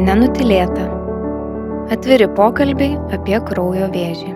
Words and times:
Nenutilėta. 0.00 0.86
Atviri 1.92 2.24
pokalbiai 2.32 2.94
apie 3.12 3.36
kraujo 3.44 3.90
vėžį. 3.92 4.30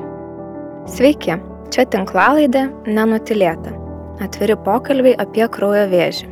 Sveiki, 0.92 1.38
čia 1.72 1.84
tinklalaidė 1.88 2.66
Nenutilėta. 2.84 3.72
Atviri 4.26 4.58
pokalbiai 4.66 5.14
apie 5.24 5.46
kraujo 5.54 5.86
vėžį. 5.88 6.28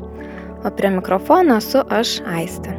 O 0.68 0.72
prie 0.76 0.90
mikrofono 0.92 1.56
esu 1.62 1.80
aš 1.96 2.18
Aistė. 2.28 2.74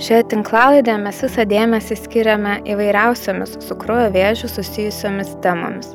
Šioje 0.00 0.22
tinklalaidėje 0.32 0.96
mes 1.04 1.20
visą 1.26 1.44
dėmesį 1.52 1.98
skiriame 2.00 2.56
įvairiausiamis 2.72 3.58
su 3.66 3.76
kraujo 3.82 4.08
vėžiu 4.16 4.48
susijusiomis 4.54 5.34
temomis. 5.44 5.92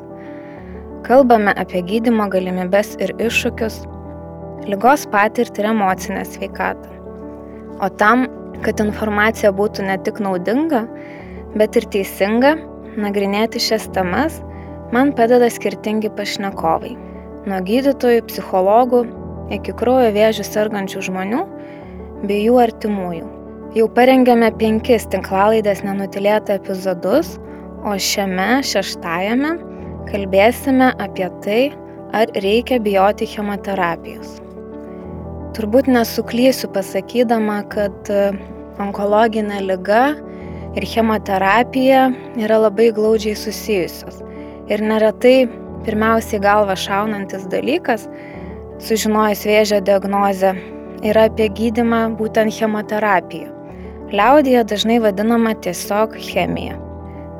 Kalbame 1.08 1.56
apie 1.58 1.82
gydimo 1.88 2.28
galimybes 2.30 2.94
ir 3.02 3.10
iššūkius, 3.18 3.82
lygos 4.70 5.08
patirtį 5.10 5.66
ir 5.66 5.72
emocinę 5.74 6.22
sveikatą. 6.30 6.94
O 7.82 7.90
tam 7.98 8.28
kad 8.64 8.80
informacija 8.82 9.52
būtų 9.54 9.86
ne 9.88 9.98
tik 10.06 10.20
naudinga, 10.22 10.84
bet 11.58 11.76
ir 11.76 11.88
teisinga, 11.92 12.56
nagrinėti 12.96 13.60
šias 13.62 13.88
temas 13.94 14.40
man 14.92 15.12
padeda 15.16 15.48
skirtingi 15.50 16.10
pašnekovai. 16.16 16.94
Nuo 17.48 17.58
gydytojų, 17.66 18.24
psichologų 18.28 19.04
iki 19.56 19.74
kraujo 19.78 20.12
vėžių 20.14 20.46
sergančių 20.46 21.04
žmonių 21.08 21.44
bei 22.28 22.44
jų 22.44 22.58
artimųjų. 22.62 23.28
Jau 23.72 23.88
parengėme 23.96 24.50
penkis 24.60 25.06
tinklalaidės 25.08 25.80
nenutilėtą 25.86 26.58
epizodus, 26.60 27.38
o 27.88 27.96
šiame 27.96 28.60
šeštajame 28.68 29.56
kalbėsime 30.10 30.92
apie 31.02 31.28
tai, 31.44 31.62
ar 32.12 32.28
reikia 32.44 32.78
bijoti 32.84 33.26
chemoterapijos. 33.32 34.36
Turbūt 35.56 35.88
nesuklysiu 35.88 36.68
pasakydama, 36.72 37.62
kad 37.72 38.12
onkologinė 38.80 39.60
lyga 39.66 40.02
ir 40.76 40.86
chemoterapija 40.88 42.06
yra 42.40 42.60
labai 42.64 42.90
glaudžiai 42.96 43.36
susijusios. 43.36 44.20
Ir 44.72 44.84
neretai 44.84 45.48
pirmiausiai 45.86 46.40
galva 46.42 46.76
šaunantis 46.78 47.48
dalykas, 47.52 48.06
sužinojus 48.82 49.42
vėžio 49.48 49.82
diagnozę, 49.84 50.54
yra 51.04 51.26
apie 51.28 51.48
gydimą 51.50 52.04
būtent 52.18 52.54
chemoterapiją. 52.56 53.50
Liaudėje 54.12 54.64
dažnai 54.68 54.98
vadinama 55.02 55.54
tiesiog 55.64 56.16
chemija. 56.20 56.78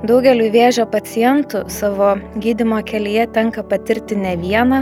Daugeliu 0.09 0.49
vėžio 0.51 0.83
pacientų 0.91 1.67
savo 1.71 2.17
gydimo 2.43 2.81
kelyje 2.83 3.29
tenka 3.37 3.63
patirti 3.63 4.17
ne 4.19 4.33
vieną, 4.41 4.81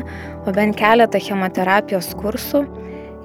o 0.48 0.54
bent 0.56 0.78
keletą 0.80 1.20
chemoterapijos 1.20 2.14
kursų 2.16 2.62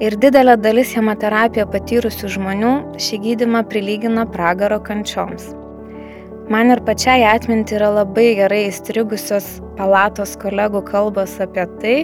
Ir 0.03 0.17
didelė 0.19 0.57
dalis 0.59 0.89
chemoterapiją 0.91 1.63
patyrusių 1.71 2.27
žmonių 2.33 2.71
šį 2.99 3.19
gydimą 3.23 3.61
prilygina 3.71 4.25
pragaro 4.27 4.81
kančioms. 4.83 5.53
Man 6.51 6.73
ir 6.73 6.81
pačiai 6.83 7.23
atminti 7.23 7.77
yra 7.77 7.93
labai 8.01 8.33
gerai 8.35 8.65
įstrigusios 8.67 9.47
palatos 9.79 10.35
kolegų 10.41 10.83
kalbos 10.91 11.37
apie 11.39 11.63
tai, 11.79 11.95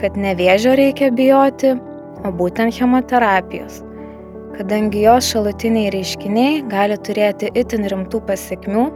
kad 0.00 0.16
ne 0.16 0.32
vėžio 0.38 0.72
reikia 0.80 1.12
bijoti, 1.12 1.76
o 2.24 2.32
būtent 2.40 2.72
chemoterapijos, 2.78 3.82
kadangi 4.56 5.04
jos 5.04 5.28
šalutiniai 5.34 5.92
reiškiniai 5.92 6.62
gali 6.72 6.96
turėti 6.96 7.52
itin 7.52 7.84
rimtų 7.92 8.24
pasiekmių, 8.32 8.90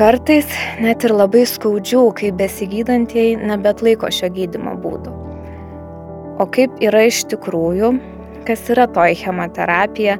kartais 0.00 0.48
net 0.80 1.04
ir 1.04 1.12
labai 1.12 1.44
skaudžių, 1.44 2.06
kai 2.16 2.32
besigydantieji 2.40 3.42
nebet 3.44 3.84
laiko 3.84 4.08
šio 4.08 4.32
gydimo 4.32 4.80
būdo. 4.80 5.29
O 6.40 6.46
kaip 6.48 6.78
yra 6.80 7.02
iš 7.04 7.24
tikrųjų, 7.28 7.90
kas 8.48 8.62
yra 8.72 8.86
toji 8.88 9.18
chemoterapija 9.20 10.16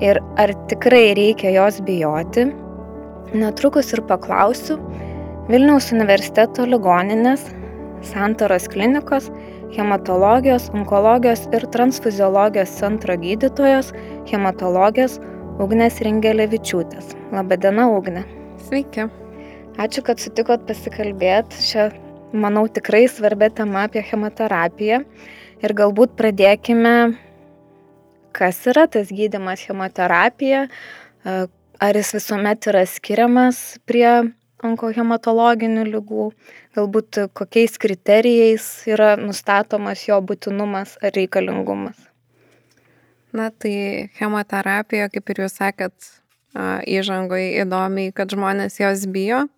ir 0.00 0.20
ar 0.40 0.54
tikrai 0.70 1.12
reikia 1.18 1.52
jos 1.52 1.82
bijoti, 1.84 2.46
netrukus 3.36 3.92
ir 3.92 4.00
paklausiu 4.08 4.78
Vilniaus 5.48 5.90
universiteto 5.92 6.64
ligoninės, 6.68 7.46
Santaros 8.04 8.68
klinikos, 8.72 9.30
hematologijos, 9.74 10.68
onkologijos 10.76 11.46
ir 11.56 11.64
transfuziologijos 11.72 12.72
centro 12.78 13.16
gydytojos, 13.20 13.90
hematologės 14.30 15.18
Ugnės 15.58 15.98
Ringelevičiūtės. 16.06 17.16
Labadiena, 17.34 17.88
Ugne. 17.90 18.22
Sveiki. 18.68 19.08
Ačiū, 19.80 20.04
kad 20.06 20.22
sutikot 20.22 20.62
pasikalbėti 20.68 21.64
šią, 21.64 21.88
manau, 22.44 22.68
tikrai 22.70 23.08
svarbę 23.10 23.48
temą 23.58 23.88
apie 23.88 24.04
chemoterapiją. 24.06 25.02
Ir 25.58 25.72
galbūt 25.74 26.12
pradėkime, 26.14 27.18
kas 28.30 28.60
yra 28.70 28.84
tas 28.86 29.08
gydimas 29.10 29.64
chemoterapija, 29.66 30.68
ar 31.26 31.98
jis 31.98 32.12
visuomet 32.14 32.68
yra 32.70 32.84
skiriamas 32.86 33.58
prie 33.82 34.06
onkohematologinių 34.62 35.88
lygų, 35.88 36.28
galbūt 36.78 37.18
kokiais 37.34 37.74
kriterijais 37.82 38.68
yra 38.86 39.16
nustatomas 39.18 40.06
jo 40.06 40.20
būtinumas 40.22 40.94
ar 41.02 41.14
reikalingumas. 41.18 41.98
Na 43.34 43.50
tai 43.50 44.14
chemoterapija, 44.14 45.10
kaip 45.10 45.34
ir 45.34 45.42
jūs 45.42 45.58
sakėt, 45.58 46.12
įžangoje 46.86 47.50
įdomiai, 47.64 48.14
kad 48.14 48.30
žmonės 48.30 48.78
jos 48.78 49.08
bijo 49.10 49.48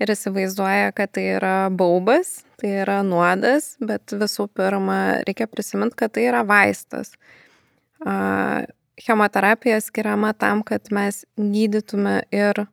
ir 0.00 0.12
įsivaizduoja, 0.12 0.92
kad 0.96 1.12
tai 1.16 1.24
yra 1.36 1.54
baubas, 1.72 2.42
tai 2.60 2.72
yra 2.82 3.00
nuodas, 3.06 3.74
bet 3.80 4.12
visų 4.12 4.48
pirma, 4.56 5.22
reikia 5.28 5.48
prisiminti, 5.50 5.96
kad 5.98 6.12
tai 6.16 6.26
yra 6.28 6.42
vaistas. 6.46 7.14
Chemoterapija 8.96 9.80
skiriama 9.84 10.32
tam, 10.36 10.62
kad 10.66 10.88
mes 10.94 11.24
gydytume 11.36 12.18
ir, 12.34 12.64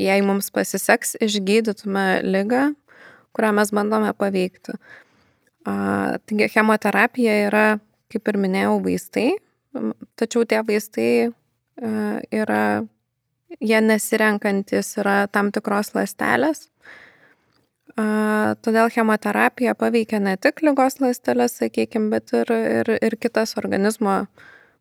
jei 0.00 0.20
mums 0.24 0.50
pasiseks, 0.52 1.16
išgydytume 1.24 2.06
lygą, 2.24 2.66
kurią 3.36 3.54
mes 3.56 3.72
bandome 3.74 4.12
paveikti. 4.16 4.76
Taigi 5.64 6.50
chemoterapija 6.52 7.36
yra, 7.48 7.66
kaip 8.12 8.28
ir 8.28 8.40
minėjau, 8.40 8.76
vaistai, 8.84 9.30
tačiau 10.20 10.44
tie 10.48 10.60
vaistai 10.66 11.12
yra 12.32 12.64
jie 13.60 13.80
nesirenkantis 13.80 14.96
yra 15.02 15.24
tam 15.32 15.50
tikros 15.54 15.94
lastelės. 15.96 16.68
Todėl 17.94 18.90
chemoterapija 18.90 19.76
paveikia 19.78 20.18
ne 20.18 20.34
tik 20.40 20.64
lygos 20.66 20.98
lastelės, 21.02 21.60
sakykime, 21.60 22.10
bet 22.10 22.32
ir, 22.34 22.50
ir, 22.50 22.90
ir 22.98 23.16
kitas 23.22 23.54
organizmo 23.60 24.24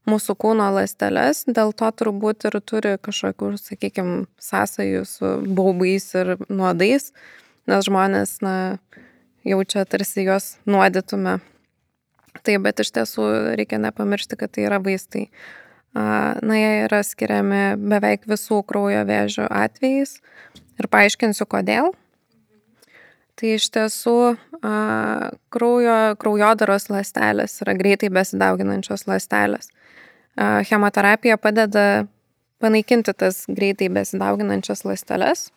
mūsų 0.09 0.35
kūno 0.41 0.71
lastelės. 0.73 1.43
Dėl 1.45 1.75
to 1.77 1.91
turbūt 1.93 2.49
ir 2.49 2.57
turi 2.65 2.95
kažkokių, 2.97 3.53
sakykime, 3.61 4.23
sąsajų 4.41 5.05
su 5.07 5.33
baubais 5.45 6.09
ir 6.17 6.35
nuodais, 6.49 7.11
nes 7.69 7.85
žmonės, 7.85 8.39
na, 8.43 8.55
jaučia 9.45 9.85
tarsi 9.85 10.25
juos 10.25 10.55
nuodytume. 10.65 11.37
Taip, 12.43 12.63
bet 12.65 12.81
iš 12.81 12.91
tiesų 12.95 13.27
reikia 13.59 13.77
nepamiršti, 13.79 14.39
kad 14.39 14.51
tai 14.55 14.65
yra 14.65 14.81
vaistai. 14.83 15.27
Na, 15.93 16.55
jie 16.57 16.85
yra 16.87 17.03
skiriami 17.05 17.75
beveik 17.77 18.23
visų 18.29 18.63
kraujo 18.65 19.03
vėžio 19.05 19.45
atvejais 19.45 20.17
ir 20.81 20.89
paaiškinsiu 20.89 21.45
kodėl. 21.49 21.91
Tai 23.37 23.51
iš 23.57 23.67
tiesų 23.73 24.17
kraujo, 25.53 25.97
kraujodaros 26.21 26.89
lastelės 26.89 27.59
yra 27.65 27.75
greitai 27.77 28.09
besidauginančios 28.13 29.05
lastelės. 29.09 29.69
Chemoterapija 30.37 31.37
padeda 31.37 32.05
panaikinti 32.63 33.13
tas 33.13 33.43
greitai 33.49 33.89
besidauginančias 33.93 34.85
lasteles. 34.87 35.51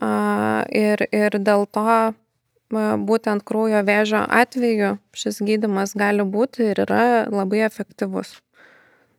Ir, 0.00 1.04
ir 1.12 1.38
dėl 1.42 1.66
to 1.74 2.00
būtent 2.72 3.44
kraujo 3.48 3.80
vėžio 3.84 4.24
atveju 4.24 4.96
šis 5.16 5.40
gydimas 5.44 5.96
gali 5.96 6.24
būti 6.24 6.70
ir 6.72 6.84
yra 6.84 7.26
labai 7.32 7.64
efektyvus. 7.66 8.38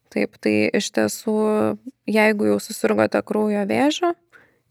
Taip, 0.09 0.39
tai 0.41 0.71
iš 0.73 0.89
tiesų, 0.95 1.35
jeigu 2.09 2.49
jau 2.49 2.57
susirgote 2.63 3.21
kraujo 3.21 3.61
vėžio 3.69 4.15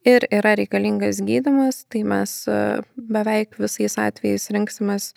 ir 0.08 0.26
yra 0.34 0.56
reikalingas 0.58 1.20
gydimas, 1.22 1.84
tai 1.90 2.02
mes 2.02 2.32
e, 2.50 2.58
beveik 2.96 3.54
visais 3.62 3.94
atvejais 4.02 4.48
rinksimės 4.54 5.12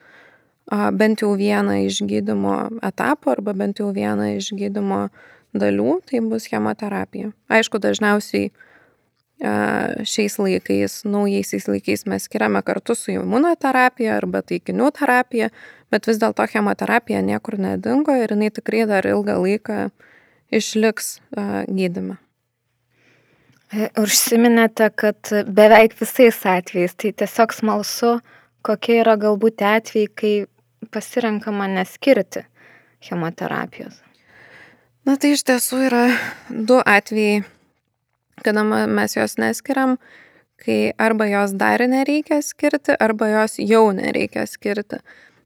bent 0.94 1.24
jau 1.24 1.34
vieną 1.36 1.82
iš 1.88 2.04
gydimo 2.08 2.56
etapų 2.86 3.34
arba 3.34 3.54
bent 3.58 3.82
jau 3.82 3.90
vieną 3.92 4.36
iš 4.38 4.52
gydimo 4.56 5.08
dalių, 5.58 5.98
tai 6.08 6.22
bus 6.24 6.46
chemoterapija. 6.48 7.34
Aišku, 7.52 7.82
dažniausiai 7.82 8.52
šiais 10.06 10.38
laikais, 10.38 11.00
naujaisiais 11.04 11.66
laikais 11.68 12.06
mes 12.06 12.28
skiriame 12.30 12.62
kartu 12.62 12.94
su 12.96 13.12
imunoterapija 13.16 14.20
arba 14.20 14.44
taikinių 14.46 14.92
terapija, 14.94 15.50
bet 15.92 16.06
vis 16.08 16.22
dėlto 16.22 16.46
chemoterapija 16.46 17.24
niekur 17.26 17.58
nedingo 17.58 18.14
ir 18.22 18.36
jinai 18.36 18.52
tikrai 18.54 18.86
dar 18.86 19.08
ilgą 19.10 19.40
laiką 19.42 19.80
išliks 20.52 21.18
gydime. 21.72 22.18
Užsiminėte, 23.96 24.90
kad 25.00 25.32
beveik 25.48 25.96
visais 26.00 26.42
atvejais, 26.44 26.96
tai 27.00 27.14
tiesiog 27.16 27.54
smalsu, 27.56 28.18
kokie 28.68 28.98
yra 29.00 29.16
galbūt 29.20 29.64
atvejai, 29.64 30.10
kai 30.12 30.34
pasirenkama 30.92 31.70
neskirti 31.72 32.44
chemoterapijos. 33.02 34.02
Na 35.08 35.16
tai 35.18 35.32
iš 35.38 35.46
tiesų 35.48 35.80
yra 35.88 36.04
du 36.50 36.82
atvejai, 36.84 37.46
kada 38.44 38.66
mes 38.68 39.16
jos 39.16 39.38
neskiriam, 39.42 39.96
kai 40.62 40.92
arba 41.00 41.26
jos 41.32 41.56
dar 41.58 41.82
nereikia 41.88 42.42
skirti, 42.46 42.94
arba 43.00 43.32
jos 43.32 43.58
jau 43.64 43.88
nereikia 43.96 44.46
skirti. 44.50 45.00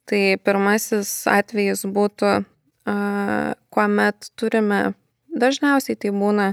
Tai 0.06 0.22
pirmasis 0.44 1.12
atvejis 1.32 1.86
būtų, 1.90 2.42
kuomet 2.86 4.32
turime, 4.40 4.82
dažniausiai 5.36 5.98
tai 6.00 6.12
būna 6.16 6.52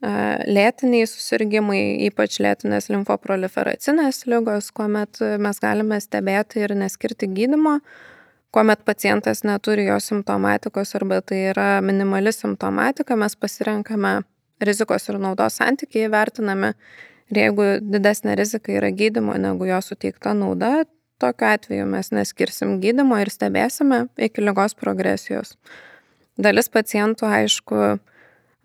lėtiniai 0.00 1.04
susirgymai, 1.04 1.80
ypač 2.06 2.38
lėtinės 2.40 2.88
limfoproliferacinės 2.88 4.24
lygos, 4.30 4.70
kuomet 4.72 5.20
mes 5.20 5.60
galime 5.60 5.98
stebėti 6.00 6.64
ir 6.64 6.72
neskirti 6.78 7.28
gydimo, 7.28 7.80
kuomet 8.50 8.80
pacientas 8.88 9.44
neturi 9.44 9.84
jo 9.90 9.98
simptomatikos 10.00 10.96
arba 10.96 11.20
tai 11.20 11.42
yra 11.52 11.68
minimali 11.84 12.32
simptomatika, 12.32 13.18
mes 13.20 13.36
pasirenkame 13.36 14.22
rizikos 14.64 15.08
ir 15.08 15.20
naudos 15.20 15.60
santykiai, 15.60 16.08
vertiname 16.12 16.72
ir 17.30 17.42
jeigu 17.44 17.68
didesnė 17.84 18.38
rizika 18.40 18.72
yra 18.72 18.90
gydimo 18.96 19.36
negu 19.36 19.68
jo 19.68 19.82
suteikta 19.84 20.32
nauda, 20.34 20.86
tokiu 21.20 21.50
atveju 21.52 21.86
mes 21.90 22.12
neskirsim 22.14 22.78
gydimo 22.82 23.18
ir 23.20 23.30
stebėsime 23.32 24.06
iki 24.18 24.44
lygos 24.44 24.76
progresijos. 24.78 25.56
Dalis 26.40 26.70
pacientų, 26.72 27.26
aišku, 27.28 27.98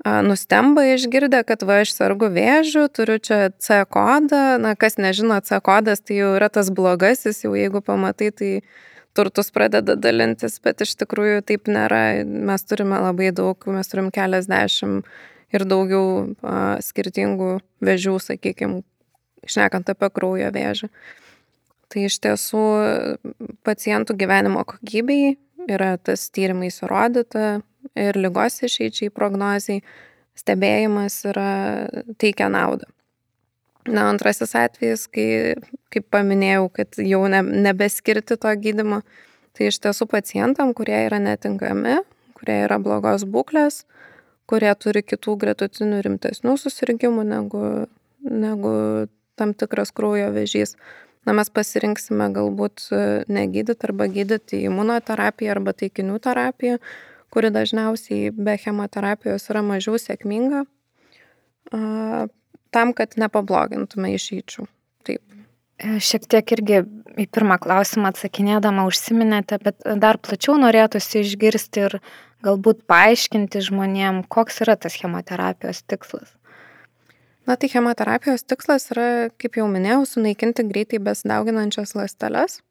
nustemba 0.06 0.86
išgirdę, 0.94 1.42
kad 1.48 1.64
va 1.66 1.82
aš 1.84 1.96
sergu 1.96 2.30
vėžiu, 2.32 2.88
turiu 2.94 3.18
čia 3.20 3.52
C 3.60 3.82
kodą, 3.90 4.58
na 4.62 4.76
kas 4.76 5.00
nežino, 5.02 5.40
C 5.42 5.60
kodas 5.64 6.04
tai 6.06 6.20
jau 6.22 6.36
yra 6.38 6.50
tas 6.50 6.70
blogasis, 6.70 7.44
jau 7.44 7.56
jeigu 7.58 7.82
pamatai, 7.82 8.32
tai 8.32 8.52
turtus 9.16 9.50
pradeda 9.56 9.96
dalintis, 9.96 10.60
bet 10.64 10.84
iš 10.86 10.96
tikrųjų 11.00 11.46
taip 11.48 11.72
nėra, 11.72 12.26
mes 12.26 12.68
turime 12.68 13.00
labai 13.02 13.32
daug, 13.36 13.58
mes 13.72 13.90
turim 13.90 14.12
keliasdešimt 14.14 15.08
ir 15.56 15.64
daugiau 15.66 16.36
a, 16.44 16.78
skirtingų 16.84 17.60
vėžių, 17.86 18.16
sakykime, 18.20 18.82
šnekant 19.48 19.90
apie 19.94 20.10
kraujo 20.12 20.52
vėžį. 20.52 20.90
Tai 21.96 22.10
iš 22.10 22.18
tiesų 22.20 22.66
pacientų 23.64 24.18
gyvenimo 24.20 24.66
kokybei 24.68 25.38
yra 25.72 25.94
tas 25.96 26.28
tyrimais 26.36 26.82
įrodyta, 26.84 27.62
ir 27.96 28.18
lygos 28.20 28.60
išeičiai 28.66 29.14
prognoziai, 29.14 29.84
stebėjimas 30.36 31.22
yra 31.30 31.50
teikia 32.22 32.50
naudą. 32.52 32.90
Na, 33.86 34.08
antrasis 34.10 34.56
atvejis, 34.58 35.06
kai, 35.14 35.28
kaip 35.94 36.08
paminėjau, 36.14 36.68
kad 36.74 36.98
jau 36.98 37.22
ne, 37.30 37.44
nebeskirti 37.46 38.38
to 38.42 38.54
gydimo, 38.58 39.04
tai 39.56 39.70
iš 39.70 39.78
tiesų 39.84 40.08
pacientam, 40.10 40.74
kurie 40.76 40.98
yra 41.06 41.20
netinkami, 41.22 42.00
kurie 42.36 42.58
yra 42.66 42.80
blogos 42.82 43.28
būklės, 43.30 43.84
kurie 44.50 44.74
turi 44.82 45.06
kitų 45.06 45.38
gretutinių 45.44 46.02
rimtesnių 46.06 46.58
susirgymų 46.60 47.28
negu, 47.30 47.64
negu 48.26 48.74
tam 49.38 49.54
tikras 49.54 49.94
kraujo 49.94 50.32
vėžys. 50.34 50.74
Na, 51.26 51.34
mes 51.34 51.50
pasirinksime 51.50 52.30
galbūt 52.36 52.88
negydyti 53.34 53.88
arba 53.88 54.06
gydyti 54.14 54.62
imunoterapiją 54.68 55.56
arba 55.56 55.74
taikinių 55.74 56.20
terapiją, 56.22 56.78
kuri 57.34 57.50
dažniausiai 57.52 58.30
be 58.32 58.54
chemoterapijos 58.62 59.50
yra 59.50 59.64
mažiau 59.66 59.98
sėkminga, 60.00 60.66
tam, 62.76 62.94
kad 62.96 63.18
nepablogintume 63.20 64.14
išyčių. 64.16 64.68
Taip. 65.08 65.24
E, 65.80 65.98
šiek 66.04 66.28
tiek 66.32 66.54
irgi 66.56 66.84
į 67.20 67.28
pirmą 67.36 67.58
klausimą 67.64 68.12
atsakinėdama 68.14 68.86
užsiminėte, 68.90 69.60
bet 69.64 69.84
dar 70.02 70.20
plačiau 70.24 70.58
norėtųsi 70.60 71.24
išgirsti 71.24 71.86
ir 71.88 72.00
galbūt 72.46 72.84
paaiškinti 72.92 73.64
žmonėm, 73.70 74.24
koks 74.32 74.62
yra 74.66 74.78
tas 74.80 74.96
chemoterapijos 75.00 75.84
tikslas. 75.90 76.36
Na 77.46 77.56
tai 77.62 77.70
chemoterapijos 77.70 78.46
tikslas 78.50 78.90
yra, 78.94 79.10
kaip 79.42 79.60
jau 79.60 79.68
minėjau, 79.70 80.06
sunaikinti 80.10 80.66
greitai 80.66 81.02
besidauginančias 81.04 81.94
ląsteles 81.98 82.62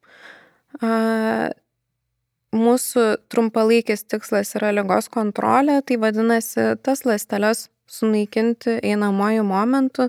mūsų 2.55 3.05
trumpalaikis 3.33 4.05
tikslas 4.07 4.55
yra 4.59 4.73
lygos 4.75 5.11
kontrolė, 5.13 5.81
tai 5.87 5.99
vadinasi, 6.01 6.75
tas 6.83 7.05
ląsteles 7.07 7.69
sunaikinti 7.91 8.79
einamojų 8.83 9.45
momentų, 9.47 10.09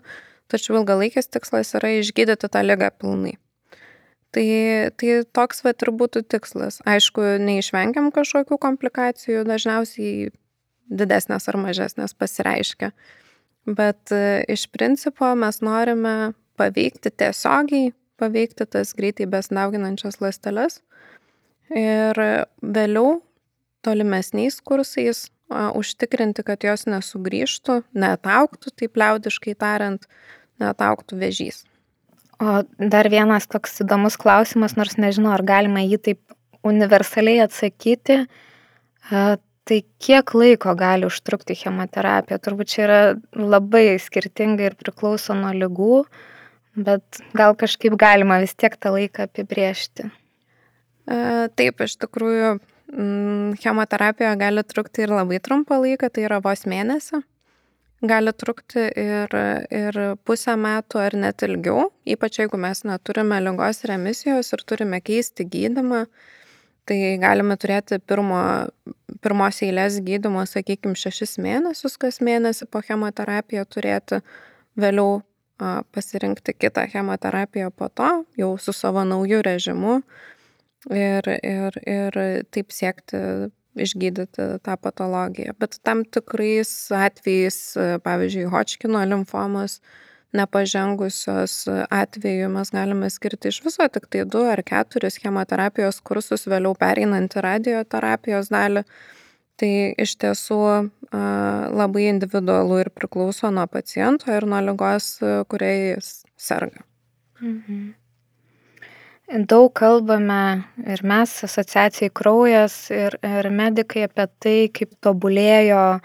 tačiau 0.51 0.79
ilgalaikis 0.79 1.29
tikslas 1.33 1.73
yra 1.77 1.95
išgydyti 1.99 2.49
tą 2.51 2.63
lygą 2.65 2.91
pilnai. 2.99 3.35
Tai, 4.35 4.45
tai 4.99 5.11
toks 5.31 5.63
vat 5.63 5.83
ir 5.85 5.93
būtų 5.95 6.25
tikslas. 6.27 6.81
Aišku, 6.83 7.23
neišvengiam 7.39 8.09
kažkokių 8.15 8.57
komplikacijų, 8.59 9.45
dažniausiai 9.47 10.33
didesnės 10.91 11.47
ar 11.47 11.57
mažesnės 11.61 12.13
pasireiškia. 12.19 12.91
Bet 13.65 14.11
e, 14.13 14.43
iš 14.51 14.67
principo 14.69 15.31
mes 15.35 15.61
norime 15.65 16.33
paveikti 16.59 17.11
tiesiogiai, 17.11 17.93
paveikti 18.21 18.67
tas 18.69 18.93
greitai 18.95 19.27
besnauginančias 19.29 20.21
ląsteles 20.21 20.81
ir 21.73 22.19
vėliau 22.61 23.19
tolimesniais 23.85 24.59
kursais 24.65 25.25
a, 25.49 25.69
užtikrinti, 25.77 26.45
kad 26.45 26.63
jos 26.65 26.85
nesugrįžtų, 26.89 27.81
netauktų, 27.97 28.73
taip 28.81 28.99
liaudiškai 29.01 29.55
tariant, 29.61 30.05
netauktų 30.61 31.19
vėžys. 31.21 31.63
O 32.41 32.61
dar 32.77 33.09
vienas 33.11 33.47
toks 33.47 33.79
įdomus 33.83 34.17
klausimas, 34.19 34.75
nors 34.75 34.97
nežinau, 34.99 35.31
ar 35.35 35.43
galima 35.47 35.83
jį 35.85 35.99
taip 36.09 36.35
universaliai 36.65 37.45
atsakyti. 37.45 38.25
Tai 39.65 39.79
kiek 39.97 40.33
laiko 40.37 40.75
gali 40.77 41.07
užtrukti 41.09 41.55
chemoterapija? 41.57 42.37
Turbūt 42.37 42.69
čia 42.69 42.81
yra 42.85 42.99
labai 43.33 43.97
skirtinga 44.01 44.67
ir 44.67 44.75
priklauso 44.77 45.33
nuo 45.37 45.49
lygų, 45.57 46.03
bet 46.77 47.21
gal 47.33 47.57
kažkaip 47.57 47.95
galima 47.97 48.37
vis 48.43 48.53
tiek 48.53 48.75
tą 48.77 48.93
laiką 48.93 49.25
apibriežti. 49.25 50.11
E, 51.09 51.17
taip, 51.57 51.81
iš 51.81 51.97
tikrųjų, 52.01 52.51
mm, 52.93 53.55
chemoterapija 53.63 54.35
gali 54.37 54.61
trukti 54.69 55.07
ir 55.07 55.15
labai 55.15 55.41
trumpą 55.41 55.81
laiką, 55.81 56.11
tai 56.13 56.27
yra 56.29 56.39
vos 56.45 56.65
mėnesį. 56.69 57.23
Gali 58.05 58.35
trukti 58.37 58.85
ir, 59.01 59.33
ir 59.73 59.99
pusę 60.27 60.53
metų 60.61 61.01
ar 61.01 61.17
net 61.17 61.41
ilgiau, 61.47 61.89
ypač 62.05 62.41
jeigu 62.43 62.59
mes 62.61 62.83
neturime 62.85 63.39
lygos 63.41 63.81
remisijos 63.89 64.51
ir 64.53 64.65
turime 64.67 64.99
keisti 65.01 65.47
gydimą, 65.47 66.05
tai 66.89 66.99
galime 67.21 67.57
turėti 67.61 67.99
pirmo, 67.99 68.41
pirmos 69.25 69.61
eilės 69.65 69.99
gydimo, 70.05 70.45
sakykime, 70.49 70.97
šešis 70.99 71.37
mėnesius 71.41 71.97
kas 72.01 72.21
mėnesį 72.23 72.69
po 72.71 72.81
chemoterapiją 72.85 73.65
turėti, 73.69 74.21
vėliau 74.79 75.19
a, 75.57 75.81
pasirinkti 75.95 76.55
kitą 76.57 76.87
chemoterapiją 76.93 77.71
po 77.75 77.89
to, 77.89 78.11
jau 78.39 78.53
su 78.61 78.75
savo 78.75 79.05
nauju 79.07 79.41
režimu, 79.45 79.99
ir, 80.93 81.29
ir, 81.41 81.79
ir 81.89 82.19
taip 82.53 82.73
siekti 82.73 83.21
išgydyti 83.75 84.47
tą 84.63 84.77
patologiją. 84.79 85.55
Bet 85.59 85.79
tam 85.83 86.05
tikrais 86.05 86.71
atvejais, 86.95 87.57
pavyzdžiui, 88.05 88.47
Hodžkino 88.51 89.01
limfomos 89.03 89.81
nepažengusios 90.35 91.65
atveju 91.89 92.49
mes 92.53 92.71
galime 92.75 93.09
skirti 93.09 93.51
iš 93.53 93.61
viso 93.65 93.87
tik 93.91 94.07
tai 94.11 94.23
du 94.29 94.43
ar 94.51 94.61
keturis 94.65 95.19
chemoterapijos 95.23 96.01
kursus, 96.05 96.47
vėliau 96.51 96.75
pereinant 96.79 97.35
į 97.35 97.45
radioterapijos 97.47 98.51
dalį. 98.53 98.85
Tai 99.55 99.73
iš 100.03 100.17
tiesų 100.19 100.61
labai 101.79 102.09
individualu 102.09 102.81
ir 102.83 102.89
priklauso 102.91 103.51
nuo 103.55 103.63
paciento 103.71 104.33
ir 104.35 104.47
nuo 104.51 104.59
lygos, 104.65 105.13
kuriai 105.47 105.93
jis 105.95 106.17
serga. 106.35 106.83
Mhm. 107.39 107.93
Daug 109.49 109.71
kalbame 109.73 110.67
ir 110.85 111.01
mes, 111.01 111.31
asociacijai 111.47 112.11
kraujas, 112.13 112.75
ir, 112.93 113.15
ir 113.25 113.49
medikai 113.49 114.03
apie 114.05 114.27
tai, 114.43 114.57
kaip 114.69 114.91
tobulėjo 115.01 115.85
e, 115.97 116.01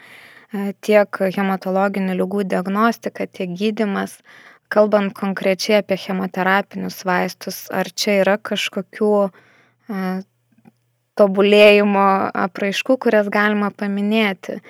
tiek 0.85 1.21
hematologinių 1.37 2.17
lygų 2.21 2.45
diagnostika, 2.51 3.27
tiek 3.27 3.53
gydimas. 3.57 4.19
Kalbant 4.71 5.15
konkrečiai 5.19 5.81
apie 5.81 5.99
chemoterapinius 5.99 7.01
vaistus, 7.07 7.65
ar 7.75 7.91
čia 7.91 8.21
yra 8.23 8.37
kažkokių 8.39 9.15
tobulėjimo 11.19 12.07
apraiškų, 12.47 12.97
kurias 13.03 13.29
galima 13.33 13.73
paminėti? 13.75 14.61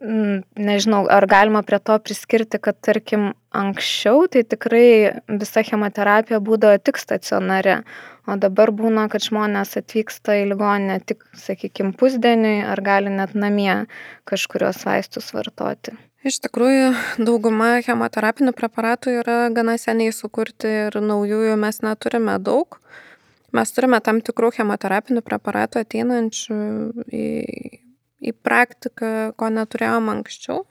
nežinau, 0.00 1.04
ar 1.12 1.26
galima 1.28 1.62
prie 1.62 1.78
to 1.78 1.98
priskirti, 2.00 2.58
kad 2.58 2.78
tarkim 2.80 3.34
anksčiau 3.52 4.24
tai 4.32 4.42
tikrai 4.48 5.20
visa 5.28 5.62
chemoterapija 5.66 6.40
būdavo 6.40 6.80
tik 6.80 6.96
stacionare, 7.00 7.82
o 8.30 8.36
dabar 8.40 8.72
būna, 8.76 9.08
kad 9.12 9.24
žmonės 9.26 9.76
atvyksta 9.80 10.38
į 10.42 10.46
ligoninę 10.52 11.00
tik, 11.06 11.26
sakykime, 11.36 11.92
pusdieniui 11.98 12.62
ar 12.66 12.82
gali 12.86 13.12
net 13.12 13.34
namie 13.34 13.84
kažkurios 14.30 14.84
vaistus 14.86 15.32
vartoti. 15.36 15.96
Iš 16.26 16.42
tikrųjų, 16.44 16.90
dauguma 17.26 17.78
chemoterapinių 17.84 18.52
preparatų 18.56 19.20
yra 19.22 19.38
gana 19.56 19.78
seniai 19.80 20.12
sukurti 20.12 20.68
ir 20.86 21.00
naujųjų 21.00 21.56
mes 21.60 21.80
neturime 21.82 22.36
daug. 22.44 22.76
Mes 23.56 23.72
turime 23.74 23.98
tam 24.04 24.20
tikrų 24.22 24.52
chemoterapinių 24.60 25.24
preparatų 25.26 25.80
ateinančių 25.82 26.58
į 27.10 27.30
į 28.20 28.34
praktiką, 28.44 29.32
ko 29.38 29.48
neturėjom 29.52 30.12
anksčiau 30.12 30.64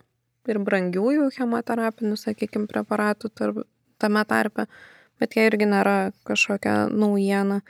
ir 0.49 0.61
brangiųjų 0.65 1.29
chemoterapinių, 1.35 2.15
sakykime, 2.17 2.69
preparatų 2.69 3.29
tarp, 3.37 3.59
tame 4.01 4.23
tarpe, 4.29 4.65
bet 5.19 5.35
jie 5.35 5.47
irgi 5.49 5.67
nėra 5.69 6.11
kažkokia 6.27 6.88
naujiena. 6.91 7.61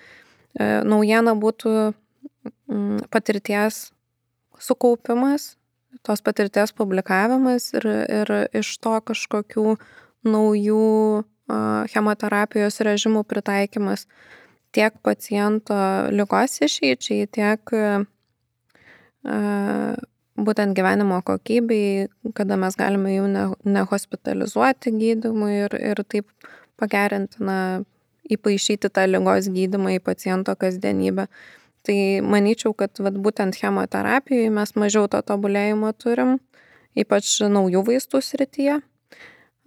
E, 0.56 0.68
naujiena 0.88 1.36
būtų 1.40 1.74
mm, 1.90 3.10
patirties 3.14 3.90
sukaupimas, 4.60 5.56
tos 6.06 6.22
patirties 6.22 6.74
publikavimas 6.76 7.72
ir, 7.78 7.88
ir 8.22 8.34
iš 8.62 8.76
to 8.84 8.96
kažkokių 9.10 9.76
naujų 10.28 11.26
chemoterapijos 11.90 12.80
režimų 12.86 13.24
pritaikymas 13.26 14.06
tiek 14.76 14.94
paciento 15.02 15.76
lygos 16.14 16.60
išeičiai, 16.62 17.26
tiek 17.34 17.74
būtent 20.40 20.78
gyvenimo 20.78 21.20
kokybei, 21.26 22.08
kada 22.38 22.58
mes 22.60 22.78
galime 22.80 23.16
jų 23.16 23.26
nehospitalizuoti 23.66 24.94
ne 24.94 25.02
gydimui 25.02 25.54
ir, 25.66 25.76
ir 25.76 26.04
taip 26.08 26.30
pagerinti, 26.80 27.44
na, 27.44 27.60
įpašyti 28.30 28.92
tą 28.94 29.06
lygos 29.10 29.50
gydimą 29.52 29.98
į 29.98 30.04
paciento 30.06 30.56
kasdienybę. 30.60 31.28
Tai 31.88 31.98
manyčiau, 32.28 32.74
kad 32.78 33.00
vat, 33.02 33.16
būtent 33.16 33.58
chemoterapijoje 33.58 34.52
mes 34.54 34.76
mažiau 34.76 35.08
to 35.12 35.22
tobulėjimo 35.26 35.92
turim, 35.98 36.38
ypač 37.00 37.40
naujų 37.48 37.86
vaistų 37.88 38.22
srityje. 38.26 38.80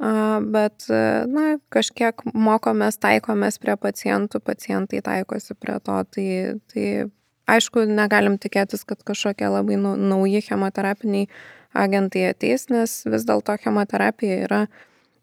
Bet, 0.03 0.87
na, 1.31 1.47
kažkiek 1.73 2.25
mokomės, 2.35 2.99
taikomės 3.03 3.59
prie 3.63 3.77
pacientų, 3.79 4.41
pacientai 4.43 5.01
taikosi 5.05 5.55
prie 5.55 5.79
to. 5.79 5.99
Tai, 6.11 6.29
tai 6.73 6.87
aišku, 7.55 7.87
negalim 7.87 8.39
tikėtis, 8.43 8.83
kad 8.89 9.03
kažkokie 9.07 9.49
labai 9.49 9.79
nauji 9.79 10.43
chemoterapiniai 10.49 11.29
agentai 11.73 12.27
ateis, 12.33 12.67
nes 12.69 12.97
vis 13.09 13.29
dėlto 13.29 13.57
chemoterapija 13.63 14.43
yra 14.49 14.65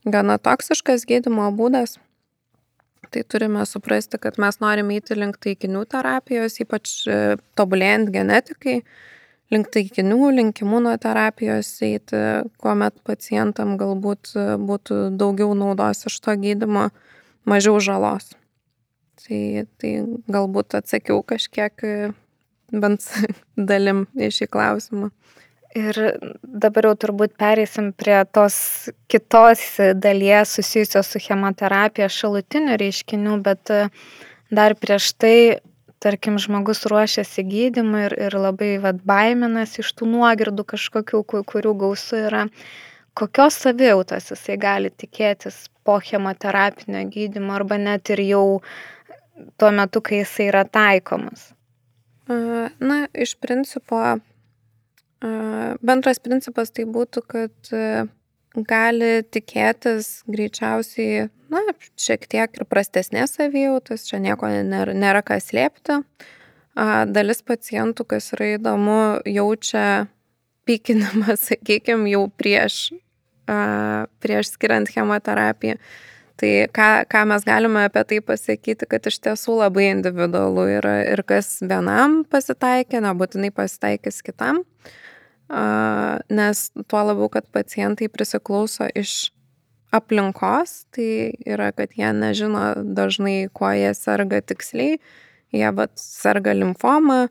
gana 0.06 0.38
toksiškas 0.38 1.08
gydimo 1.10 1.50
būdas 1.56 1.98
tai 3.10 3.24
turime 3.24 3.66
suprasti, 3.66 4.18
kad 4.18 4.38
mes 4.38 4.60
norime 4.62 4.98
eiti 4.98 5.18
link 5.18 5.40
taikinių 5.42 5.84
terapijos, 5.90 6.60
ypač 6.64 6.92
e, 7.10 7.38
tobulėjant 7.58 8.12
genetikai, 8.14 8.80
link 9.54 9.70
taikinių, 9.74 10.20
link 10.36 10.62
imunoterapijos 10.64 11.72
eiti, 11.86 12.22
kuomet 12.62 13.00
pacientam 13.08 13.78
galbūt 13.82 14.34
e, 14.36 14.46
būtų 14.62 15.02
daugiau 15.20 15.56
naudos 15.58 16.06
iš 16.10 16.20
to 16.26 16.36
gydimo, 16.42 16.90
mažiau 17.50 17.80
žalos. 17.84 18.34
Tai, 19.20 19.66
tai 19.82 19.94
galbūt 20.32 20.78
atsakiau 20.80 21.24
kažkiek 21.28 21.86
e, 21.86 21.96
bent 22.72 23.10
dalim 23.72 24.06
į 24.20 24.32
šį 24.36 24.52
klausimą. 24.54 25.14
Ir 25.78 25.98
dabar 26.42 26.88
jau 26.90 26.96
turbūt 26.98 27.36
pereisim 27.38 27.92
prie 27.94 28.18
tos 28.34 28.90
kitos 29.12 29.62
dalies 30.02 30.56
susijusios 30.58 31.12
su 31.14 31.20
chemoterapija 31.22 32.08
šalutinių 32.10 32.78
reiškinių, 32.82 33.36
bet 33.46 33.70
e, 33.70 33.84
dar 34.50 34.74
prieš 34.74 35.12
tai, 35.22 35.36
tarkim, 36.02 36.40
žmogus 36.42 36.88
ruošiasi 36.90 37.46
gydimui 37.46 38.08
ir, 38.08 38.16
ir 38.18 38.38
labai 38.42 38.72
vad 38.82 39.04
baiminas 39.06 39.78
iš 39.78 39.92
tų 39.94 40.10
nuogirdų 40.16 40.66
kažkokių, 40.74 41.22
kurių 41.46 41.76
gausu 41.84 42.18
yra. 42.24 42.48
Kokios 43.14 43.60
savijautos 43.62 44.32
jisai 44.32 44.58
gali 44.58 44.90
tikėtis 44.90 45.68
po 45.86 46.00
chemoterapinio 46.02 47.04
gydimo 47.14 47.54
arba 47.54 47.78
net 47.78 48.10
ir 48.10 48.24
jau 48.26 48.44
tuo 49.60 49.70
metu, 49.76 50.02
kai 50.02 50.24
jisai 50.24 50.50
yra 50.50 50.66
taikomas? 50.66 51.52
Na, 52.30 53.04
iš 53.14 53.36
principo 53.42 54.02
Bendras 55.20 56.22
principas 56.24 56.72
tai 56.72 56.86
būtų, 56.88 57.24
kad 57.28 57.72
e, 57.76 58.06
gali 58.56 59.12
tikėtis 59.28 60.24
greičiausiai, 60.32 61.28
na, 61.52 61.64
šiek 62.00 62.24
tiek 62.32 62.56
ir 62.56 62.68
prastesnės 62.70 63.36
savijautos, 63.36 64.08
čia 64.08 64.22
nieko 64.24 64.48
nėra, 64.48 64.96
nėra 64.96 65.24
ką 65.26 65.42
slėpti. 65.44 66.00
Dalis 67.12 67.44
pacientų, 67.44 68.06
kas 68.08 68.32
yra 68.38 68.54
įdomu, 68.56 69.00
jaučia 69.28 70.08
pykinimą, 70.70 71.36
sakykime, 71.50 72.08
jau 72.14 72.24
prieš, 72.40 72.94
prieš 74.24 74.54
skiriant 74.54 74.88
chemoterapiją. 74.94 75.76
Tai 76.40 76.54
ką, 76.72 76.88
ką 77.12 77.26
mes 77.28 77.44
galime 77.44 77.82
apie 77.90 78.06
tai 78.08 78.22
pasakyti, 78.24 78.88
kad 78.88 79.12
iš 79.12 79.18
tiesų 79.26 79.58
labai 79.60 79.90
individualu 79.90 80.70
yra 80.78 80.96
ir 81.10 81.26
kas 81.28 81.58
vienam 81.60 82.22
pasitaikė, 82.24 83.02
nebūtinai 83.04 83.52
pasitaikys 83.52 84.22
kitam. 84.24 84.62
Uh, 84.64 84.96
nes 85.50 86.64
tuo 86.88 87.04
labiau, 87.04 87.30
kad 87.34 87.48
pacientai 87.54 88.10
prisiklauso 88.12 88.88
iš 88.96 89.32
aplinkos, 89.96 90.84
tai 90.94 91.34
yra, 91.50 91.72
kad 91.74 91.96
jie 91.98 92.12
nežino 92.14 92.74
dažnai, 92.78 93.50
kuo 93.54 93.72
jie 93.74 93.94
serga 93.98 94.42
tiksliai, 94.46 95.00
jie 95.56 95.72
vat 95.74 95.96
serga 95.98 96.54
limfoma 96.54 97.28